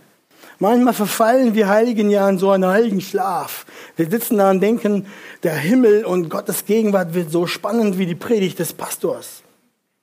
Manchmal 0.58 0.94
verfallen 0.94 1.54
wir 1.54 1.68
Heiligen 1.68 2.10
ja 2.10 2.28
in 2.28 2.38
so 2.38 2.50
einen 2.50 2.66
heiligen 2.66 3.00
Schlaf. 3.00 3.66
Wir 3.96 4.08
sitzen 4.08 4.38
da 4.38 4.50
und 4.50 4.60
denken, 4.60 5.06
der 5.42 5.54
Himmel 5.54 6.04
und 6.04 6.28
Gottes 6.28 6.64
Gegenwart 6.64 7.14
wird 7.14 7.30
so 7.30 7.46
spannend 7.46 7.98
wie 7.98 8.06
die 8.06 8.14
Predigt 8.14 8.60
des 8.60 8.72
Pastors. 8.72 9.42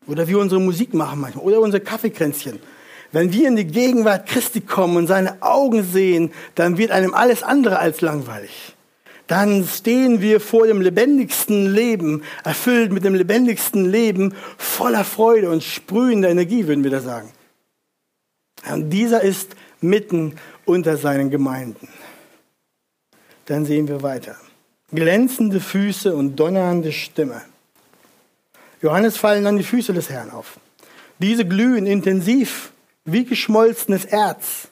Oder 0.08 0.28
wie 0.28 0.36
unsere 0.36 0.60
Musik 0.60 0.94
machen 0.94 1.22
manchmal. 1.22 1.46
Oder 1.46 1.62
unsere 1.62 1.82
Kaffeekränzchen. 1.82 2.60
Wenn 3.14 3.32
wir 3.32 3.48
in 3.48 3.56
die 3.56 3.68
Gegenwart 3.68 4.28
Christi 4.28 4.62
kommen 4.62 4.98
und 4.98 5.08
seine 5.08 5.42
Augen 5.42 5.84
sehen, 5.84 6.32
dann 6.56 6.78
wird 6.78 6.92
einem 6.92 7.14
alles 7.14 7.44
andere 7.44 7.80
als 7.80 8.02
langweilig. 8.02 8.76
Dann 9.28 9.66
stehen 9.66 10.22
wir 10.22 10.42
vor 10.42 10.68
dem 10.68 10.82
lebendigsten 10.82 11.74
Leben, 11.74 12.24
erfüllt 12.44 12.92
mit 12.92 13.06
dem 13.06 13.16
lebendigsten 13.16 13.90
Leben, 13.90 14.34
voller 14.58 15.06
Freude 15.06 15.50
und 15.50 15.64
sprühender 15.64 16.30
Energie, 16.30 16.68
würden 16.68 16.84
wir 16.84 16.92
da 16.92 17.00
sagen. 17.00 17.32
Und 18.69 18.89
dieser 18.89 19.21
ist 19.21 19.56
mitten 19.82 20.36
unter 20.65 20.97
seinen 20.97 21.30
Gemeinden. 21.30 21.88
Dann 23.45 23.65
sehen 23.65 23.88
wir 23.88 24.04
weiter. 24.04 24.36
Glänzende 24.91 25.60
Füße 25.60 26.15
und 26.15 26.36
donnernde 26.36 26.91
Stimme. 26.91 27.41
Johannes 28.82 29.17
fallen 29.17 29.43
dann 29.43 29.58
die 29.58 29.63
Füße 29.63 29.93
des 29.93 30.10
Herrn 30.10 30.32
auf. 30.32 30.60
Diese 31.19 31.45
glühen 31.45 31.86
intensiv 31.86 32.71
wie 33.06 33.26
geschmolzenes 33.26 34.06
Erz. 34.06 34.67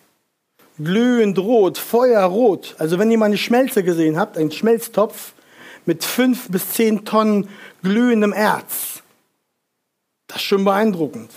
Glühend 0.78 1.38
rot, 1.38 1.78
feuerrot. 1.78 2.75
Also 2.80 2.99
wenn 2.99 3.12
ihr 3.12 3.17
mal 3.17 3.25
eine 3.25 3.38
Schmelze 3.38 3.84
gesehen 3.84 4.17
habt, 4.17 4.38
einen 4.38 4.52
Schmelztopf 4.52 5.34
mit 5.86 6.04
fünf 6.04 6.49
bis 6.49 6.71
zehn 6.71 7.06
Tonnen 7.06 7.49
glühendem 7.84 8.34
Erz. 8.34 9.04
Das 10.28 10.38
ist 10.38 10.43
schon 10.43 10.63
beeindruckend. 10.63 11.32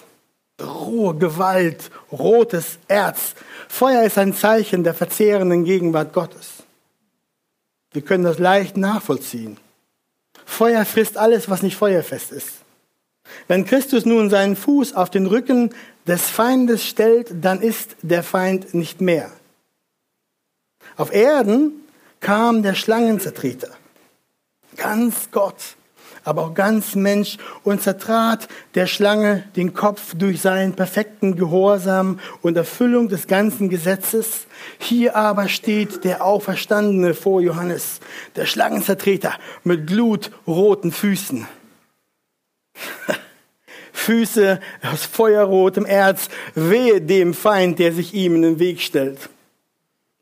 Rohe 0.62 1.14
Gewalt, 1.14 1.90
rotes 2.10 2.78
Erz. 2.88 3.34
Feuer 3.68 4.04
ist 4.04 4.18
ein 4.18 4.34
Zeichen 4.34 4.84
der 4.84 4.94
verzehrenden 4.94 5.64
Gegenwart 5.64 6.12
Gottes. 6.12 6.62
Wir 7.92 8.02
können 8.02 8.24
das 8.24 8.38
leicht 8.38 8.76
nachvollziehen. 8.76 9.58
Feuer 10.44 10.84
frisst 10.84 11.16
alles, 11.16 11.48
was 11.48 11.62
nicht 11.62 11.76
feuerfest 11.76 12.32
ist. 12.32 12.50
Wenn 13.48 13.64
Christus 13.64 14.04
nun 14.04 14.30
seinen 14.30 14.56
Fuß 14.56 14.94
auf 14.94 15.10
den 15.10 15.26
Rücken 15.26 15.70
des 16.06 16.28
Feindes 16.28 16.84
stellt, 16.84 17.32
dann 17.40 17.60
ist 17.60 17.96
der 18.02 18.22
Feind 18.22 18.74
nicht 18.74 19.00
mehr. 19.00 19.30
Auf 20.96 21.12
Erden 21.12 21.72
kam 22.20 22.62
der 22.62 22.74
Schlangenzertreter, 22.74 23.70
ganz 24.76 25.30
Gott, 25.30 25.76
aber 26.24 26.42
auch 26.42 26.54
ganz 26.54 26.94
Mensch 26.94 27.38
und 27.64 27.82
zertrat 27.82 28.48
der 28.74 28.86
Schlange 28.86 29.44
den 29.56 29.74
Kopf 29.74 30.14
durch 30.16 30.40
seinen 30.40 30.74
perfekten 30.74 31.36
Gehorsam 31.36 32.20
und 32.42 32.56
Erfüllung 32.56 33.08
des 33.08 33.26
ganzen 33.26 33.68
Gesetzes. 33.68 34.46
Hier 34.78 35.16
aber 35.16 35.48
steht 35.48 36.04
der 36.04 36.24
Auferstandene 36.24 37.14
vor 37.14 37.40
Johannes, 37.40 38.00
der 38.36 38.46
Schlangenzertreter 38.46 39.34
mit 39.64 39.86
glutroten 39.86 40.92
Füßen. 40.92 41.46
Füße 43.92 44.58
aus 44.90 45.04
feuerrotem 45.04 45.84
Erz, 45.84 46.28
wehe 46.54 47.00
dem 47.00 47.34
Feind, 47.34 47.78
der 47.78 47.92
sich 47.92 48.14
ihm 48.14 48.36
in 48.36 48.42
den 48.42 48.58
Weg 48.58 48.80
stellt. 48.80 49.28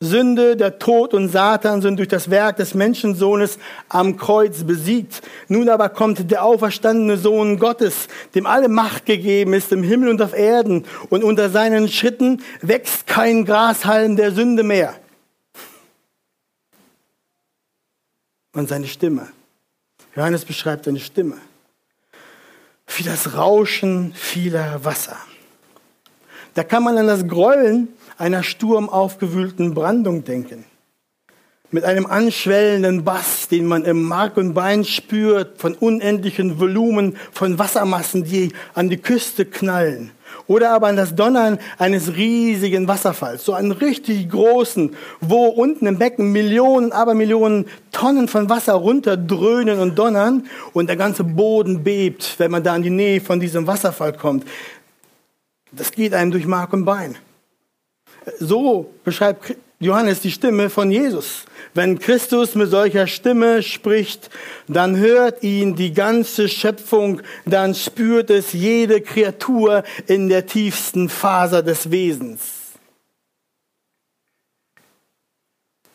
Sünde, 0.03 0.57
der 0.57 0.79
Tod 0.79 1.13
und 1.13 1.29
Satan 1.29 1.83
sind 1.83 1.99
durch 1.99 2.09
das 2.09 2.31
Werk 2.31 2.57
des 2.57 2.73
Menschensohnes 2.73 3.59
am 3.91 4.17
Kreuz 4.17 4.65
besiegt. 4.65 5.21
Nun 5.49 5.69
aber 5.69 5.91
kommt 5.91 6.31
der 6.31 6.43
auferstandene 6.43 7.19
Sohn 7.19 7.59
Gottes, 7.59 8.09
dem 8.35 8.47
alle 8.47 8.71
Macht 8.71 9.05
gegeben 9.05 9.53
ist 9.53 9.73
im 9.73 9.83
Himmel 9.83 10.09
und 10.09 10.23
auf 10.23 10.33
Erden. 10.33 10.87
Und 11.11 11.23
unter 11.23 11.51
seinen 11.51 11.87
Schritten 11.91 12.43
wächst 12.63 13.07
kein 13.07 13.45
Grashalm 13.45 14.17
der 14.17 14.33
Sünde 14.33 14.63
mehr. 14.63 14.95
Und 18.55 18.71
seine 18.71 18.87
Stimme. 18.87 19.29
Johannes 20.17 20.47
beschreibt 20.47 20.87
seine 20.87 21.01
Stimme. 21.01 21.37
Wie 22.97 23.03
das 23.03 23.35
Rauschen 23.35 24.15
vieler 24.15 24.83
Wasser. 24.83 25.19
Da 26.55 26.65
kann 26.65 26.83
man 26.83 26.97
an 26.97 27.07
das 27.07 27.29
Grollen 27.29 27.89
einer 28.21 28.43
sturmaufgewühlten 28.43 29.75
Brandung 29.75 30.25
denken. 30.25 30.65
Mit 31.73 31.85
einem 31.85 32.05
anschwellenden 32.05 33.05
Bass, 33.05 33.49
den 33.49 33.65
man 33.65 33.85
im 33.85 34.03
Mark 34.03 34.37
und 34.37 34.55
Bein 34.55 34.85
spürt, 34.85 35.59
von 35.59 35.75
unendlichen 35.75 36.59
Volumen 36.59 37.17
von 37.33 37.59
Wassermassen, 37.59 38.25
die 38.25 38.53
an 38.75 38.91
die 38.91 38.97
Küste 38.97 39.47
knallen. 39.47 40.11
Oder 40.49 40.73
aber 40.73 40.89
an 40.89 40.97
das 40.97 41.15
Donnern 41.15 41.59
eines 41.79 42.17
riesigen 42.17 42.89
Wasserfalls, 42.89 43.45
so 43.45 43.55
einen 43.55 43.73
richtig 43.73 44.29
großen, 44.31 44.95
wo 45.21 45.47
unten 45.47 45.87
im 45.87 45.99
Becken 45.99 46.33
Millionen, 46.33 46.93
aber 46.93 47.15
Millionen 47.15 47.67
Tonnen 47.93 48.27
von 48.27 48.51
Wasser 48.51 48.75
runterdröhnen 48.75 49.79
und 49.79 49.99
donnern 49.99 50.45
und 50.73 50.89
der 50.89 50.97
ganze 50.97 51.25
Boden 51.25 51.85
bebt, 51.85 52.35
wenn 52.39 52.51
man 52.51 52.65
da 52.65 52.75
in 52.75 52.83
die 52.83 52.91
Nähe 52.91 53.21
von 53.21 53.41
diesem 53.41 53.67
Wasserfall 53.67 54.13
kommt. 54.13 54.45
Das 55.73 55.93
geht 55.93 56.15
einem 56.15 56.33
durch 56.33 56.47
Mark 56.47 56.73
und 56.73 56.85
Bein. 56.85 57.17
So 58.39 58.93
beschreibt 59.05 59.57
Johannes 59.79 60.21
die 60.21 60.31
Stimme 60.31 60.69
von 60.69 60.91
Jesus. 60.91 61.47
Wenn 61.73 61.99
Christus 61.99 62.55
mit 62.55 62.71
solcher 62.71 63.07
Stimme 63.07 63.63
spricht, 63.63 64.29
dann 64.69 64.97
hört 64.97 65.43
ihn 65.43 65.75
die 65.75 65.95
ganze 65.95 66.49
Schöpfung, 66.49 67.23
dann 67.47 67.75
spürt 67.75 68.29
es 68.29 68.53
jede 68.53 69.01
Kreatur 69.01 69.85
in 70.07 70.29
der 70.29 70.47
tiefsten 70.47 71.09
Faser 71.09 71.63
des 71.63 71.91
Wesens. 71.91 72.43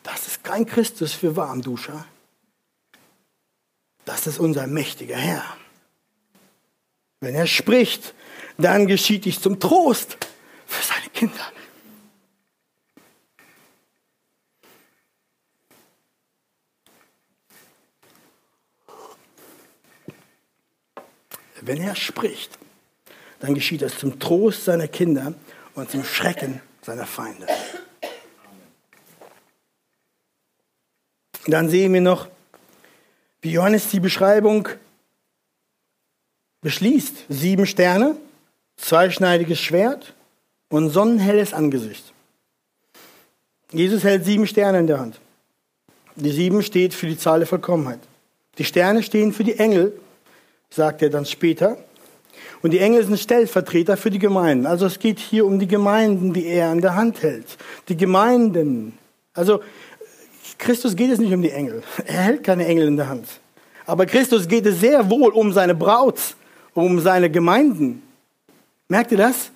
Das 0.02 0.26
ist 0.26 0.42
kein 0.42 0.66
Christus 0.66 1.12
für 1.12 1.36
Warmduscher. 1.36 2.04
Das 4.04 4.26
ist 4.26 4.38
unser 4.40 4.66
mächtiger 4.66 5.16
Herr. 5.16 5.44
Wenn 7.20 7.34
er 7.34 7.46
spricht, 7.46 8.14
dann 8.58 8.86
geschieht 8.86 9.24
dies 9.24 9.40
zum 9.40 9.60
Trost 9.60 10.16
für 10.66 10.82
seine 10.82 11.10
Kinder. 11.10 11.52
Wenn 21.66 21.82
er 21.82 21.96
spricht, 21.96 22.58
dann 23.40 23.54
geschieht 23.54 23.82
das 23.82 23.98
zum 23.98 24.20
Trost 24.20 24.64
seiner 24.64 24.86
Kinder 24.86 25.34
und 25.74 25.90
zum 25.90 26.04
Schrecken 26.04 26.62
seiner 26.80 27.06
Feinde. 27.06 27.46
Dann 31.48 31.68
sehen 31.68 31.92
wir 31.92 32.00
noch, 32.00 32.28
wie 33.40 33.50
Johannes 33.50 33.90
die 33.90 34.00
Beschreibung 34.00 34.68
beschließt. 36.60 37.26
Sieben 37.28 37.66
Sterne, 37.66 38.16
zweischneidiges 38.76 39.60
Schwert 39.60 40.14
und 40.68 40.90
sonnenhelles 40.90 41.52
Angesicht. 41.52 42.12
Jesus 43.72 44.04
hält 44.04 44.24
sieben 44.24 44.46
Sterne 44.46 44.78
in 44.78 44.86
der 44.86 45.00
Hand. 45.00 45.20
Die 46.14 46.30
sieben 46.30 46.62
steht 46.62 46.94
für 46.94 47.08
die 47.08 47.18
Zahl 47.18 47.40
der 47.40 47.48
Vollkommenheit. 47.48 48.00
Die 48.58 48.64
Sterne 48.64 49.02
stehen 49.02 49.32
für 49.32 49.44
die 49.44 49.58
Engel, 49.58 49.92
sagt 50.76 51.02
er 51.02 51.10
dann 51.10 51.26
später. 51.26 51.78
Und 52.62 52.70
die 52.72 52.78
Engel 52.78 53.04
sind 53.04 53.18
Stellvertreter 53.18 53.96
für 53.96 54.10
die 54.10 54.18
Gemeinden. 54.18 54.66
Also 54.66 54.86
es 54.86 54.98
geht 54.98 55.18
hier 55.18 55.46
um 55.46 55.58
die 55.58 55.66
Gemeinden, 55.66 56.32
die 56.32 56.46
er 56.46 56.70
in 56.72 56.80
der 56.80 56.94
Hand 56.94 57.22
hält. 57.22 57.56
Die 57.88 57.96
Gemeinden. 57.96 58.96
Also 59.34 59.60
Christus 60.58 60.94
geht 60.94 61.10
es 61.10 61.18
nicht 61.18 61.32
um 61.32 61.42
die 61.42 61.50
Engel. 61.50 61.82
Er 62.06 62.22
hält 62.22 62.44
keine 62.44 62.66
Engel 62.66 62.88
in 62.88 62.96
der 62.96 63.08
Hand. 63.08 63.26
Aber 63.86 64.06
Christus 64.06 64.48
geht 64.48 64.66
es 64.66 64.80
sehr 64.80 65.10
wohl 65.10 65.32
um 65.32 65.52
seine 65.52 65.74
Braut, 65.74 66.20
um 66.74 67.00
seine 67.00 67.30
Gemeinden. 67.30 68.02
Merkt 68.88 69.12
ihr 69.12 69.18
das? 69.18 69.50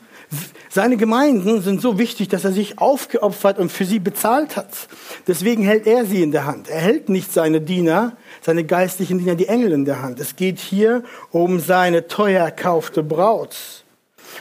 Seine 0.72 0.96
Gemeinden 0.96 1.62
sind 1.62 1.80
so 1.80 1.98
wichtig, 1.98 2.28
dass 2.28 2.44
er 2.44 2.52
sich 2.52 2.78
aufgeopfert 2.78 3.58
und 3.58 3.72
für 3.72 3.84
sie 3.84 3.98
bezahlt 3.98 4.56
hat. 4.56 4.68
Deswegen 5.26 5.64
hält 5.64 5.88
er 5.88 6.04
sie 6.04 6.22
in 6.22 6.30
der 6.30 6.46
Hand. 6.46 6.68
Er 6.68 6.80
hält 6.80 7.08
nicht 7.08 7.32
seine 7.32 7.60
Diener, 7.60 8.16
seine 8.40 8.62
geistlichen 8.62 9.18
Diener, 9.18 9.34
die 9.34 9.48
Engel 9.48 9.72
in 9.72 9.84
der 9.84 10.00
Hand. 10.00 10.20
Es 10.20 10.36
geht 10.36 10.60
hier 10.60 11.02
um 11.32 11.58
seine 11.58 12.06
teuer 12.06 12.44
erkaufte 12.44 13.02
Braut. 13.02 13.56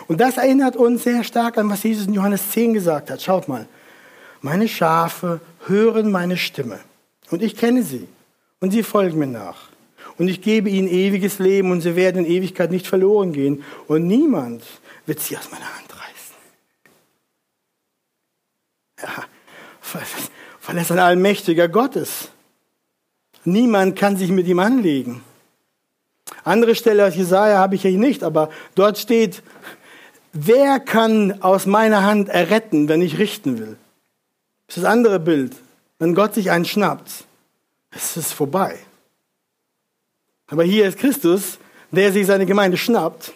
Und 0.07 0.21
das 0.21 0.37
erinnert 0.37 0.75
uns 0.75 1.03
sehr 1.03 1.23
stark 1.23 1.57
an, 1.57 1.67
was 1.67 1.81
Jesus 1.81 2.05
in 2.05 2.13
Johannes 2.13 2.51
10 2.51 2.75
gesagt 2.75 3.09
hat. 3.09 3.23
Schaut 3.23 3.47
mal. 3.47 3.67
Meine 4.41 4.67
Schafe 4.67 5.41
hören 5.65 6.11
meine 6.11 6.37
Stimme. 6.37 6.77
Und 7.31 7.41
ich 7.41 7.57
kenne 7.57 7.81
sie. 7.81 8.07
Und 8.59 8.69
sie 8.69 8.83
folgen 8.83 9.17
mir 9.17 9.25
nach. 9.25 9.69
Und 10.19 10.27
ich 10.27 10.43
gebe 10.43 10.69
ihnen 10.69 10.89
ewiges 10.89 11.39
Leben 11.39 11.71
und 11.71 11.81
sie 11.81 11.95
werden 11.95 12.23
in 12.23 12.31
Ewigkeit 12.31 12.69
nicht 12.69 12.85
verloren 12.85 13.33
gehen. 13.33 13.63
Und 13.87 14.05
niemand 14.05 14.61
wird 15.07 15.21
sie 15.21 15.35
aus 15.35 15.49
meiner 15.49 15.75
Hand 15.75 15.88
Ja, 19.01 19.25
weil 20.65 20.77
er 20.77 20.91
ein 20.91 20.99
allmächtiger 20.99 21.67
Gott 21.67 21.95
ist. 21.95 22.31
Niemand 23.45 23.97
kann 23.97 24.17
sich 24.17 24.29
mit 24.29 24.47
ihm 24.47 24.59
anlegen. 24.59 25.23
Andere 26.43 26.75
Stelle 26.75 27.07
aus 27.07 27.15
Jesaja 27.15 27.57
habe 27.57 27.75
ich 27.75 27.81
hier 27.81 27.97
nicht, 27.97 28.23
aber 28.23 28.49
dort 28.75 28.97
steht, 28.97 29.41
wer 30.33 30.79
kann 30.79 31.41
aus 31.41 31.65
meiner 31.65 32.03
Hand 32.03 32.29
erretten, 32.29 32.87
wenn 32.87 33.01
ich 33.01 33.17
richten 33.17 33.57
will? 33.59 33.77
Das 34.67 34.77
ist 34.77 34.83
das 34.83 34.91
andere 34.91 35.19
Bild. 35.19 35.55
Wenn 35.97 36.15
Gott 36.15 36.33
sich 36.33 36.51
einen 36.51 36.65
schnappt, 36.65 37.25
ist 37.95 38.17
es 38.17 38.31
vorbei. 38.31 38.77
Aber 40.47 40.63
hier 40.63 40.87
ist 40.87 40.97
Christus, 40.97 41.59
der 41.91 42.11
sich 42.11 42.27
seine 42.27 42.45
Gemeinde 42.45 42.77
schnappt 42.77 43.33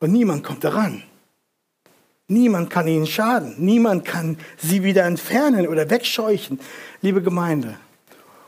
und 0.00 0.12
niemand 0.12 0.44
kommt 0.44 0.64
daran. 0.64 1.02
Niemand 2.28 2.70
kann 2.70 2.88
ihnen 2.88 3.06
schaden. 3.06 3.54
Niemand 3.58 4.04
kann 4.04 4.38
sie 4.56 4.82
wieder 4.82 5.04
entfernen 5.04 5.68
oder 5.68 5.90
wegscheuchen. 5.90 6.58
Liebe 7.02 7.22
Gemeinde, 7.22 7.78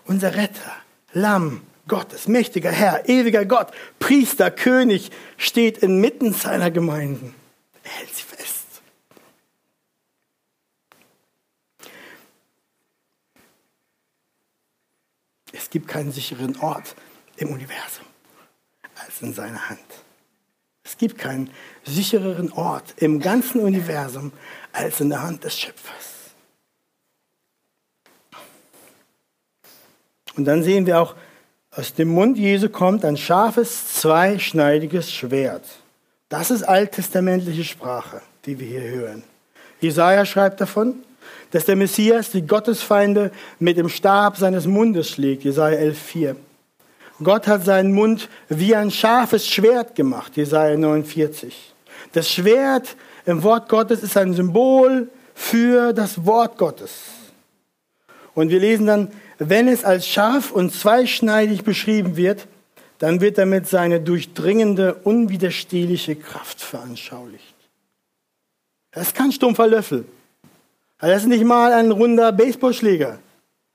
unser 0.07 0.35
Retter, 0.35 0.73
Lamm 1.13 1.61
Gottes, 1.87 2.27
mächtiger 2.27 2.73
Herr, 2.73 3.09
ewiger 3.09 3.45
Gott, 3.45 3.73
Priester, 3.99 4.51
König, 4.51 5.11
steht 5.37 5.79
inmitten 5.79 6.33
seiner 6.33 6.71
Gemeinden. 6.71 7.35
Er 7.85 7.91
hält 7.91 8.15
sie 8.15 8.23
fest. 8.23 8.67
Es 15.53 15.71
gibt 15.71 15.87
keinen 15.87 16.13
sicheren 16.13 16.57
Ort 16.61 16.97
im 17.37 17.51
Universum 17.51 18.07
als 18.95 19.21
in 19.21 19.35
seiner 19.35 19.69
Hand. 19.69 20.06
Es 20.87 20.97
gibt 20.97 21.19
keinen 21.19 21.51
sichereren 21.85 22.53
Ort 22.53 22.95
im 22.99 23.19
ganzen 23.19 23.61
Universum 23.61 24.33
als 24.73 25.01
in 25.01 25.09
der 25.09 25.21
Hand 25.21 25.43
des 25.43 25.59
Schöpfers. 25.59 26.15
Und 30.37 30.45
dann 30.45 30.63
sehen 30.63 30.87
wir 30.87 31.01
auch, 31.01 31.17
aus 31.73 31.93
dem 31.93 32.09
Mund 32.09 32.39
Jesu 32.39 32.69
kommt 32.69 33.05
ein 33.05 33.17
scharfes, 33.17 33.95
zweischneidiges 33.95 35.13
Schwert. 35.13 35.65
Das 36.29 36.51
ist 36.53 36.63
alttestamentliche 36.63 37.65
Sprache, 37.65 38.23
die 38.45 38.59
wir 38.59 38.69
hier 38.69 38.89
hören. 38.89 39.25
Jesaja 39.81 40.25
schreibt 40.25 40.61
davon, 40.61 40.95
dass 41.51 41.65
der 41.65 41.77
Messias 41.77 42.31
die 42.31 42.47
Gottesfeinde 42.47 43.33
mit 43.59 43.77
dem 43.77 43.89
Stab 43.89 44.37
seines 44.37 44.67
Mundes 44.67 45.11
schlägt. 45.11 45.43
Jesaja 45.43 45.79
11,4. 45.79 46.37
Gott 47.23 47.47
hat 47.47 47.65
seinen 47.65 47.93
Mund 47.93 48.29
wie 48.49 48.75
ein 48.75 48.91
scharfes 48.91 49.47
Schwert 49.49 49.95
gemacht. 49.95 50.37
Jesaja 50.37 50.77
49. 50.77 51.75
Das 52.13 52.31
Schwert 52.31 52.97
im 53.25 53.43
Wort 53.43 53.69
Gottes 53.69 54.03
ist 54.03 54.17
ein 54.17 54.35
Symbol 54.35 55.09
für 55.35 55.93
das 55.93 56.25
Wort 56.27 56.59
Gottes. 56.59 56.93
Und 58.35 58.51
wir 58.51 58.61
lesen 58.61 58.87
dann, 58.87 59.11
wenn 59.39 59.69
es 59.69 59.85
als 59.85 60.07
scharf 60.07 60.53
und 60.53 60.73
zweischneidig 60.73 61.65
beschrieben 61.65 62.17
wird, 62.17 62.47
dann 62.99 63.21
wird 63.21 63.39
damit 63.39 63.67
seine 63.67 64.01
durchdringende, 64.01 64.95
unwiderstehliche 64.95 66.17
Kraft 66.17 66.61
veranschaulicht. 66.61 67.55
Das 68.93 69.09
ist 69.09 69.15
kein 69.15 69.33
stumpfer 69.33 69.67
Löffel. 69.67 70.07
Das 70.99 71.23
ist 71.23 71.29
nicht 71.29 71.45
mal 71.45 71.73
ein 71.73 71.91
runder 71.91 72.33
Baseballschläger. 72.33 73.19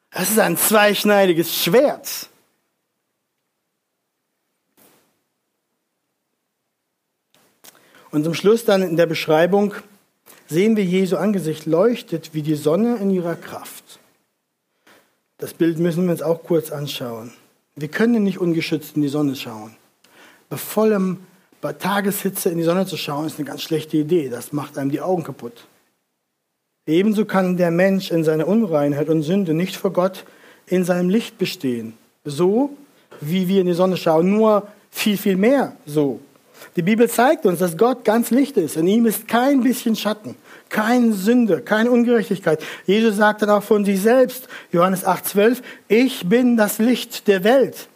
Das 0.10 0.32
ist 0.32 0.40
ein 0.40 0.58
zweischneidiges 0.58 1.56
Schwert. 1.56 2.31
Und 8.12 8.24
zum 8.26 8.34
Schluss 8.34 8.66
dann 8.66 8.82
in 8.82 8.98
der 8.98 9.06
Beschreibung 9.06 9.74
sehen 10.48 10.76
wir 10.76 10.84
Jesu 10.84 11.16
Angesicht 11.16 11.66
leuchtet 11.66 12.34
wie 12.34 12.42
die 12.42 12.56
Sonne 12.56 12.98
in 12.98 13.10
ihrer 13.10 13.36
Kraft. 13.36 14.00
Das 15.38 15.54
Bild 15.54 15.80
müssen 15.80 16.06
wir 16.06 16.12
uns 16.12 16.22
auch 16.22 16.44
kurz 16.44 16.72
anschauen. 16.72 17.32
Wir 17.76 17.88
können 17.88 18.24
nicht 18.24 18.38
ungeschützt 18.38 18.96
in 18.96 19.02
die 19.02 19.08
Sonne 19.08 19.36
schauen. 19.36 19.76
Bei 20.50 20.58
vollem, 20.58 21.20
bei 21.62 21.74
Tageshitze 21.74 22.50
in 22.50 22.58
die 22.58 22.64
Sonne 22.64 22.86
zu 22.86 22.98
schauen, 22.98 23.26
ist 23.26 23.40
eine 23.40 23.48
ganz 23.48 23.62
schlechte 23.62 23.98
Idee. 23.98 24.30
Das 24.30 24.52
macht 24.52 24.78
einem 24.78 24.92
die 24.92 25.02
Augen 25.02 25.24
kaputt. 25.24 25.66
Ebenso 26.86 27.26
kann 27.26 27.58
der 27.58 27.72
Mensch 27.72 28.12
in 28.12 28.24
seiner 28.24 28.48
Unreinheit 28.48 29.08
und 29.08 29.24
Sünde 29.24 29.54
nicht 29.54 29.78
vor 29.78 29.94
Gott 29.94 30.26
in 30.66 30.84
seinem 30.84 31.10
Licht 31.10 31.38
bestehen. 31.38 31.94
So 32.26 32.76
wie 33.22 33.48
wir 33.48 33.62
in 33.62 33.68
die 33.68 33.74
Sonne 33.74 33.98
schauen, 33.98 34.30
nur 34.30 34.68
viel, 34.90 35.18
viel 35.18 35.38
mehr 35.38 35.76
so. 35.86 36.20
Die 36.76 36.82
Bibel 36.82 37.10
zeigt 37.10 37.46
uns, 37.46 37.60
dass 37.60 37.78
Gott 37.78 38.06
ganz 38.06 38.32
Licht 38.32 38.58
ist. 38.58 38.78
In 38.78 38.88
ihm 38.88 39.06
ist 39.06 39.28
kein 39.28 39.62
bisschen 39.62 39.96
Schatten, 39.96 40.36
keine 40.70 41.14
Sünde, 41.14 41.62
keine 41.62 41.92
Ungerechtigkeit. 41.92 42.62
Jesus 42.86 43.18
sagt 43.18 43.42
dann 43.42 43.50
auch 43.50 43.64
von 43.64 43.84
sich 43.84 44.02
selbst, 44.02 44.48
Johannes 44.72 45.06
8,12, 45.06 45.62
ich 45.88 46.28
bin 46.28 46.58
das 46.58 46.78
Licht 46.78 47.28
der 47.28 47.44
Welt. 47.44 47.88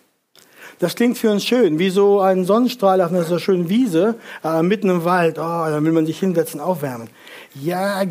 Das 0.80 0.95
klingt 0.95 1.17
für 1.17 1.32
uns 1.32 1.45
schön, 1.45 1.80
wie 1.80 1.89
so 1.89 2.19
ein 2.19 2.43
Sonnenstrahl 2.43 3.01
auf 3.01 3.10
einer 3.10 3.23
so 3.23 3.39
schönen 3.39 3.69
Wiese, 3.69 4.15
äh, 4.43 4.62
mitten 4.62 4.89
im 4.89 5.06
Wald. 5.06 5.39
Oh, 5.39 5.41
da 5.41 5.82
will 5.82 5.93
man 5.93 6.06
sich 6.06 6.19
hinsetzen, 6.19 6.60
aufwärmen. 6.60 7.10
Ja, 7.54 8.01
äh, 8.01 8.08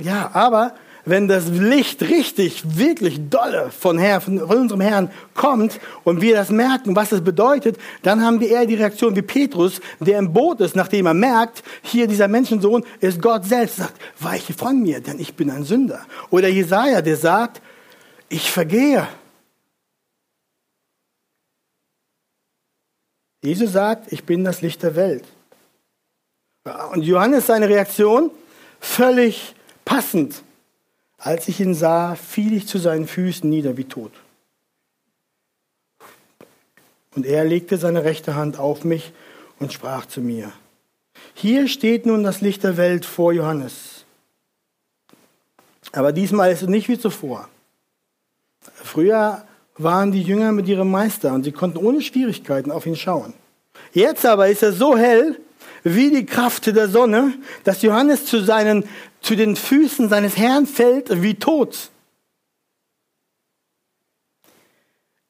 ja, 0.00 0.30
aber 0.32 0.72
wenn 1.08 1.28
das 1.28 1.48
Licht 1.48 2.02
richtig, 2.02 2.62
wirklich 2.78 3.28
dolle 3.30 3.70
von, 3.70 3.98
Herr, 3.98 4.20
von 4.20 4.40
unserem 4.40 4.80
Herrn 4.80 5.10
kommt 5.34 5.80
und 6.04 6.20
wir 6.20 6.34
das 6.34 6.50
merken, 6.50 6.94
was 6.94 7.10
das 7.10 7.22
bedeutet, 7.22 7.78
dann 8.02 8.22
haben 8.22 8.40
wir 8.40 8.50
eher 8.50 8.66
die 8.66 8.74
Reaktion 8.74 9.16
wie 9.16 9.22
Petrus, 9.22 9.80
der 10.00 10.18
im 10.18 10.32
Boot 10.32 10.60
ist, 10.60 10.76
nachdem 10.76 11.06
er 11.06 11.14
merkt, 11.14 11.62
hier 11.82 12.06
dieser 12.06 12.28
Menschensohn 12.28 12.84
ist 13.00 13.22
Gott 13.22 13.44
selbst, 13.44 13.76
sagt, 13.76 13.94
weiche 14.18 14.52
von 14.52 14.80
mir, 14.80 15.00
denn 15.00 15.18
ich 15.18 15.34
bin 15.34 15.50
ein 15.50 15.64
Sünder. 15.64 16.06
Oder 16.30 16.48
Jesaja, 16.48 17.00
der 17.00 17.16
sagt, 17.16 17.62
ich 18.28 18.50
vergehe. 18.50 19.06
Jesus 23.42 23.72
sagt, 23.72 24.12
ich 24.12 24.24
bin 24.24 24.44
das 24.44 24.62
Licht 24.62 24.82
der 24.82 24.94
Welt. 24.96 25.24
Und 26.92 27.02
Johannes 27.02 27.46
seine 27.46 27.68
Reaktion 27.68 28.30
völlig 28.80 29.54
passend. 29.84 30.42
Als 31.18 31.48
ich 31.48 31.60
ihn 31.60 31.74
sah, 31.74 32.14
fiel 32.14 32.54
ich 32.54 32.66
zu 32.66 32.78
seinen 32.78 33.08
Füßen 33.08 33.48
nieder 33.48 33.76
wie 33.76 33.84
tot. 33.84 34.12
Und 37.14 37.26
er 37.26 37.44
legte 37.44 37.76
seine 37.76 38.04
rechte 38.04 38.36
Hand 38.36 38.58
auf 38.58 38.84
mich 38.84 39.12
und 39.58 39.72
sprach 39.72 40.06
zu 40.06 40.20
mir, 40.20 40.52
hier 41.34 41.68
steht 41.68 42.06
nun 42.06 42.22
das 42.22 42.40
Licht 42.40 42.62
der 42.62 42.76
Welt 42.76 43.04
vor 43.04 43.32
Johannes. 43.32 44.04
Aber 45.92 46.12
diesmal 46.12 46.52
ist 46.52 46.62
es 46.62 46.68
nicht 46.68 46.88
wie 46.88 46.98
zuvor. 46.98 47.48
Früher 48.60 49.44
waren 49.76 50.12
die 50.12 50.22
Jünger 50.22 50.52
mit 50.52 50.68
ihrem 50.68 50.90
Meister 50.90 51.32
und 51.32 51.44
sie 51.44 51.52
konnten 51.52 51.78
ohne 51.78 52.02
Schwierigkeiten 52.02 52.70
auf 52.70 52.86
ihn 52.86 52.96
schauen. 52.96 53.34
Jetzt 53.92 54.26
aber 54.26 54.48
ist 54.48 54.62
er 54.62 54.72
so 54.72 54.96
hell 54.96 55.40
wie 55.84 56.10
die 56.10 56.26
Kraft 56.26 56.66
der 56.66 56.88
Sonne, 56.88 57.34
dass 57.64 57.82
Johannes 57.82 58.26
zu 58.26 58.40
seinen 58.42 58.84
zu 59.20 59.36
den 59.36 59.56
Füßen 59.56 60.08
seines 60.08 60.36
Herrn 60.36 60.66
fällt 60.66 61.22
wie 61.22 61.34
tot. 61.34 61.90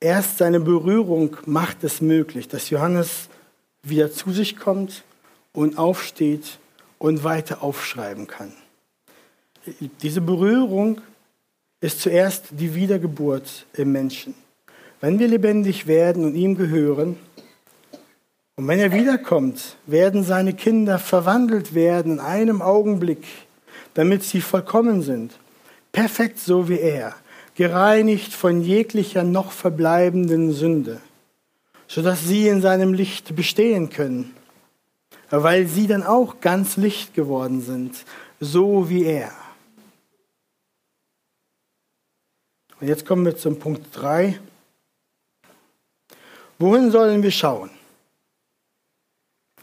Erst 0.01 0.38
seine 0.38 0.61
Berührung 0.61 1.37
macht 1.46 1.83
es 1.83 2.01
möglich, 2.01 2.46
dass 2.46 2.70
Johannes 2.70 3.29
wieder 3.83 4.12
zu 4.12 4.31
sich 4.31 4.57
kommt 4.57 5.03
und 5.53 5.77
aufsteht 5.77 6.59
und 6.98 7.24
weiter 7.24 7.62
aufschreiben 7.62 8.27
kann. 8.27 8.53
Diese 10.03 10.20
Berührung 10.20 11.01
ist 11.81 12.01
zuerst 12.01 12.46
die 12.51 12.74
Wiedergeburt 12.74 13.66
im 13.74 13.92
Menschen. 13.92 14.35
Wenn 15.01 15.18
wir 15.18 15.29
lebendig 15.29 15.87
werden 15.87 16.24
und 16.24 16.35
ihm 16.35 16.57
gehören, 16.57 17.16
und 18.57 18.66
wenn 18.66 18.81
er 18.81 18.92
wiederkommt, 18.92 19.77
werden 19.87 20.24
seine 20.24 20.53
Kinder 20.53 20.98
verwandelt 20.98 21.74
werden 21.74 22.14
in 22.14 22.20
einem 22.20 22.61
Augenblick 22.61 23.24
damit 23.99 24.22
sie 24.22 24.40
vollkommen 24.40 25.03
sind, 25.03 25.36
perfekt 25.90 26.38
so 26.38 26.68
wie 26.68 26.78
er, 26.78 27.16
gereinigt 27.57 28.32
von 28.32 28.62
jeglicher 28.62 29.24
noch 29.24 29.51
verbleibenden 29.51 30.53
Sünde, 30.53 31.01
sodass 31.88 32.24
sie 32.24 32.46
in 32.46 32.62
seinem 32.62 32.94
Licht 32.94 33.34
bestehen 33.34 33.90
können, 33.90 34.36
weil 35.30 35.66
sie 35.66 35.88
dann 35.88 36.05
auch 36.05 36.40
ganz 36.40 36.76
Licht 36.76 37.12
geworden 37.12 37.61
sind, 37.61 38.05
so 38.38 38.88
wie 38.88 39.05
er. 39.05 39.32
Und 42.80 42.86
jetzt 42.86 43.05
kommen 43.05 43.24
wir 43.24 43.36
zum 43.36 43.59
Punkt 43.59 43.88
3. 43.96 44.38
Wohin 46.61 46.92
sollen 46.92 47.20
wir 47.20 47.32
schauen? 47.32 47.70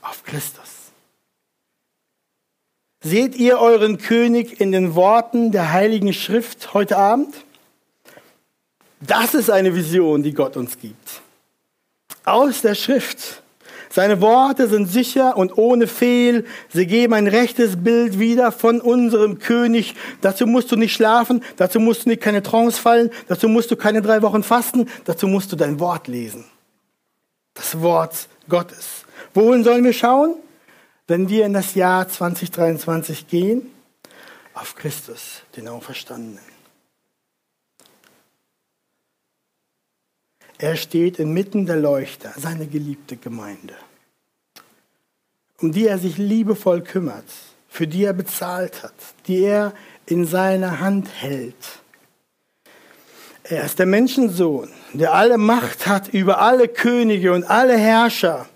Auf 0.01 0.25
Christus. 0.25 0.74
Seht 3.05 3.35
ihr 3.35 3.59
euren 3.59 3.99
König 3.99 4.59
in 4.59 4.71
den 4.71 4.95
Worten 4.95 5.51
der 5.51 5.71
Heiligen 5.71 6.11
Schrift 6.11 6.73
heute 6.73 6.97
Abend? 6.97 7.35
Das 8.99 9.35
ist 9.35 9.51
eine 9.51 9.75
Vision, 9.75 10.23
die 10.23 10.33
Gott 10.33 10.57
uns 10.57 10.79
gibt. 10.79 11.21
Aus 12.23 12.63
der 12.63 12.73
Schrift 12.73 13.43
Seine 13.91 14.21
Worte 14.21 14.67
sind 14.67 14.87
sicher 14.87 15.37
und 15.37 15.55
ohne 15.55 15.85
Fehl. 15.85 16.45
Sie 16.73 16.87
geben 16.87 17.13
ein 17.13 17.27
rechtes 17.27 17.83
Bild 17.83 18.17
wieder 18.17 18.51
von 18.51 18.81
unserem 18.81 19.37
König. 19.37 19.93
Dazu 20.21 20.47
musst 20.47 20.71
du 20.71 20.75
nicht 20.75 20.95
schlafen, 20.95 21.43
dazu 21.57 21.79
musst 21.79 22.05
du 22.05 22.09
nicht 22.09 22.23
keine 22.23 22.41
Trance 22.41 22.81
fallen, 22.81 23.11
dazu 23.27 23.47
musst 23.47 23.69
du 23.69 23.75
keine 23.75 24.01
drei 24.01 24.23
Wochen 24.23 24.41
fasten, 24.41 24.89
dazu 25.03 25.27
musst 25.27 25.51
du 25.51 25.55
dein 25.55 25.79
Wort 25.79 26.07
lesen. 26.07 26.43
Das 27.53 27.79
Wort 27.81 28.27
Gottes. 28.49 29.05
Wohin 29.35 29.63
sollen 29.63 29.83
wir 29.83 29.93
schauen? 29.93 30.37
Wenn 31.07 31.29
wir 31.29 31.45
in 31.45 31.53
das 31.53 31.75
Jahr 31.75 32.07
2023 32.07 33.27
gehen, 33.27 33.71
auf 34.55 34.75
Christus, 34.75 35.43
den 35.55 35.67
Auferstandenen. 35.67 36.39
Er 40.57 40.77
steht 40.77 41.19
inmitten 41.19 41.65
der 41.65 41.75
Leuchter, 41.75 42.33
seine 42.37 42.65
geliebte 42.65 43.17
Gemeinde, 43.17 43.75
um 45.59 45.73
die 45.73 45.87
er 45.87 45.99
sich 45.99 46.17
liebevoll 46.17 46.81
kümmert, 46.81 47.25
für 47.67 47.85
die 47.85 48.05
er 48.05 48.13
bezahlt 48.13 48.81
hat, 48.81 48.93
die 49.27 49.43
er 49.43 49.73
in 50.05 50.25
seiner 50.25 50.79
Hand 50.79 51.09
hält. 51.09 51.81
Er 53.43 53.65
ist 53.65 53.77
der 53.77 53.85
Menschensohn, 53.85 54.71
der 54.93 55.13
alle 55.13 55.37
Macht 55.37 55.85
hat 55.85 56.07
über 56.07 56.39
alle 56.39 56.69
Könige 56.69 57.33
und 57.33 57.43
alle 57.43 57.77
Herrscher 57.77 58.47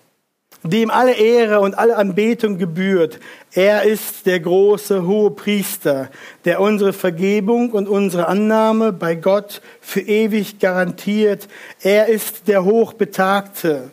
dem 0.63 0.89
alle 0.89 1.13
Ehre 1.13 1.61
und 1.61 1.77
alle 1.77 1.95
Anbetung 1.95 2.57
gebührt. 2.57 3.19
Er 3.53 3.83
ist 3.83 4.25
der 4.25 4.39
große 4.39 5.05
hohe 5.07 5.31
Priester, 5.31 6.09
der 6.45 6.59
unsere 6.59 6.93
Vergebung 6.93 7.71
und 7.71 7.87
unsere 7.87 8.27
Annahme 8.27 8.91
bei 8.91 9.15
Gott 9.15 9.61
für 9.79 10.01
ewig 10.01 10.59
garantiert. 10.59 11.47
Er 11.81 12.07
ist 12.07 12.47
der 12.47 12.65
Hochbetagte, 12.65 13.89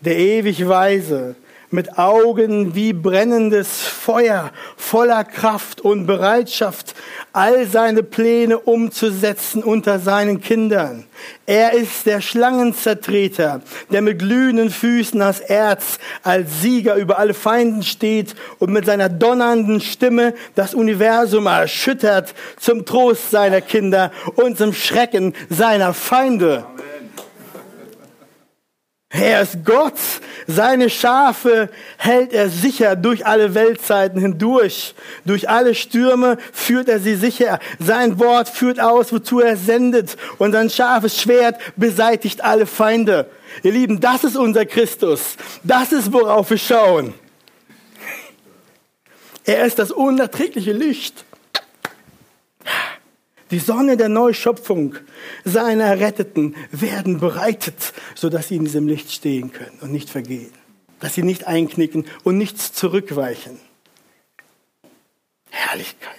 der 0.00 0.16
ewig 0.16 0.66
Weise, 0.66 1.36
mit 1.70 1.98
Augen 1.98 2.74
wie 2.74 2.92
brennendes 2.92 3.80
Feuer, 3.80 4.50
voller 4.76 5.24
Kraft 5.24 5.80
und 5.80 6.06
Bereitschaft, 6.06 6.94
all 7.32 7.66
seine 7.66 8.02
Pläne 8.02 8.58
umzusetzen 8.58 9.62
unter 9.62 10.00
seinen 10.00 10.40
Kindern. 10.40 11.04
Er 11.46 11.72
ist 11.72 12.06
der 12.06 12.20
Schlangenzertreter, 12.20 13.62
der 13.90 14.02
mit 14.02 14.18
glühenden 14.18 14.70
Füßen 14.70 15.22
als 15.22 15.40
Erz, 15.40 15.98
als 16.22 16.60
Sieger 16.60 16.96
über 16.96 17.18
alle 17.18 17.34
Feinden 17.34 17.82
steht 17.82 18.34
und 18.58 18.72
mit 18.72 18.86
seiner 18.86 19.08
donnernden 19.08 19.80
Stimme 19.80 20.34
das 20.56 20.74
Universum 20.74 21.46
erschüttert 21.46 22.34
zum 22.58 22.84
Trost 22.84 23.30
seiner 23.30 23.60
Kinder 23.60 24.10
und 24.34 24.58
zum 24.58 24.72
Schrecken 24.72 25.34
seiner 25.48 25.94
Feinde. 25.94 26.64
Amen. 26.66 26.90
Er 29.12 29.42
ist 29.42 29.64
Gott. 29.64 29.94
Seine 30.46 30.90
Schafe 30.90 31.68
hält 31.96 32.32
er 32.32 32.48
sicher 32.48 32.96
durch 32.96 33.26
alle 33.26 33.54
Weltzeiten 33.54 34.20
hindurch. 34.20 34.94
Durch 35.24 35.48
alle 35.48 35.74
Stürme 35.74 36.38
führt 36.52 36.88
er 36.88 37.00
sie 37.00 37.14
sicher. 37.14 37.58
Sein 37.78 38.18
Wort 38.18 38.48
führt 38.48 38.80
aus, 38.80 39.12
wozu 39.12 39.40
er 39.40 39.56
sendet. 39.56 40.16
Und 40.38 40.52
sein 40.52 40.70
scharfes 40.70 41.20
Schwert 41.20 41.60
beseitigt 41.76 42.42
alle 42.42 42.66
Feinde. 42.66 43.30
Ihr 43.62 43.72
Lieben, 43.72 44.00
das 44.00 44.24
ist 44.24 44.36
unser 44.36 44.66
Christus. 44.66 45.36
Das 45.62 45.92
ist, 45.92 46.12
worauf 46.12 46.50
wir 46.50 46.58
schauen. 46.58 47.14
Er 49.44 49.64
ist 49.64 49.78
das 49.78 49.90
unerträgliche 49.90 50.72
Licht. 50.72 51.24
Die 53.50 53.58
Sonne 53.58 53.96
der 53.96 54.08
Neuschöpfung 54.08 54.94
seiner 55.44 55.84
Erretteten 55.84 56.54
werden 56.70 57.18
bereitet, 57.18 57.92
sodass 58.14 58.48
sie 58.48 58.56
in 58.56 58.64
diesem 58.64 58.86
Licht 58.86 59.10
stehen 59.10 59.52
können 59.52 59.78
und 59.80 59.90
nicht 59.90 60.08
vergehen. 60.08 60.52
Dass 61.00 61.14
sie 61.14 61.22
nicht 61.22 61.46
einknicken 61.46 62.06
und 62.22 62.38
nichts 62.38 62.72
zurückweichen. 62.72 63.58
Herrlichkeit. 65.50 66.14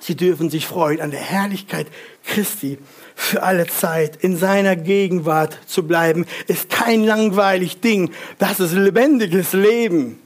Sie 0.00 0.16
dürfen 0.16 0.50
sich 0.50 0.66
freuen 0.66 1.00
an 1.00 1.12
der 1.12 1.20
Herrlichkeit 1.20 1.86
Christi 2.24 2.78
für 3.14 3.42
alle 3.42 3.66
Zeit. 3.68 4.16
In 4.16 4.36
seiner 4.36 4.76
Gegenwart 4.76 5.56
zu 5.66 5.86
bleiben, 5.86 6.26
ist 6.46 6.68
kein 6.68 7.04
langweilig 7.04 7.80
Ding. 7.80 8.12
Das 8.38 8.60
ist 8.60 8.72
lebendiges 8.72 9.52
Leben. 9.52 10.20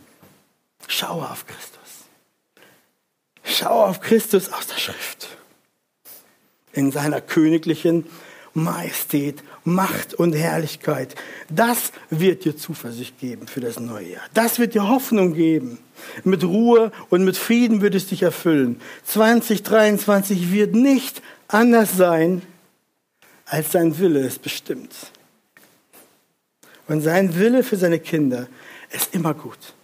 Schau 0.88 1.20
auf 1.20 1.46
Christus. 1.46 2.06
Schau 3.44 3.84
auf 3.84 4.00
Christus 4.00 4.50
aus 4.50 4.66
der 4.66 4.78
Schrift 4.78 5.35
in 6.76 6.92
seiner 6.92 7.20
königlichen 7.20 8.04
Majestät, 8.54 9.42
Macht 9.64 10.14
und 10.14 10.32
Herrlichkeit. 10.32 11.14
Das 11.50 11.92
wird 12.08 12.44
dir 12.44 12.56
Zuversicht 12.56 13.18
geben 13.18 13.46
für 13.46 13.60
das 13.60 13.78
neue 13.78 14.12
Jahr. 14.12 14.24
Das 14.32 14.58
wird 14.58 14.74
dir 14.74 14.88
Hoffnung 14.88 15.34
geben. 15.34 15.78
Mit 16.24 16.44
Ruhe 16.44 16.92
und 17.10 17.24
mit 17.24 17.36
Frieden 17.36 17.80
wird 17.80 17.94
es 17.94 18.06
dich 18.06 18.22
erfüllen. 18.22 18.80
2023 19.04 20.52
wird 20.52 20.74
nicht 20.74 21.22
anders 21.48 21.96
sein, 21.96 22.42
als 23.44 23.72
sein 23.72 23.98
Wille 23.98 24.20
es 24.20 24.38
bestimmt. 24.38 24.94
Und 26.88 27.02
sein 27.02 27.36
Wille 27.38 27.62
für 27.62 27.76
seine 27.76 27.98
Kinder 27.98 28.46
ist 28.90 29.14
immer 29.14 29.34
gut. 29.34 29.74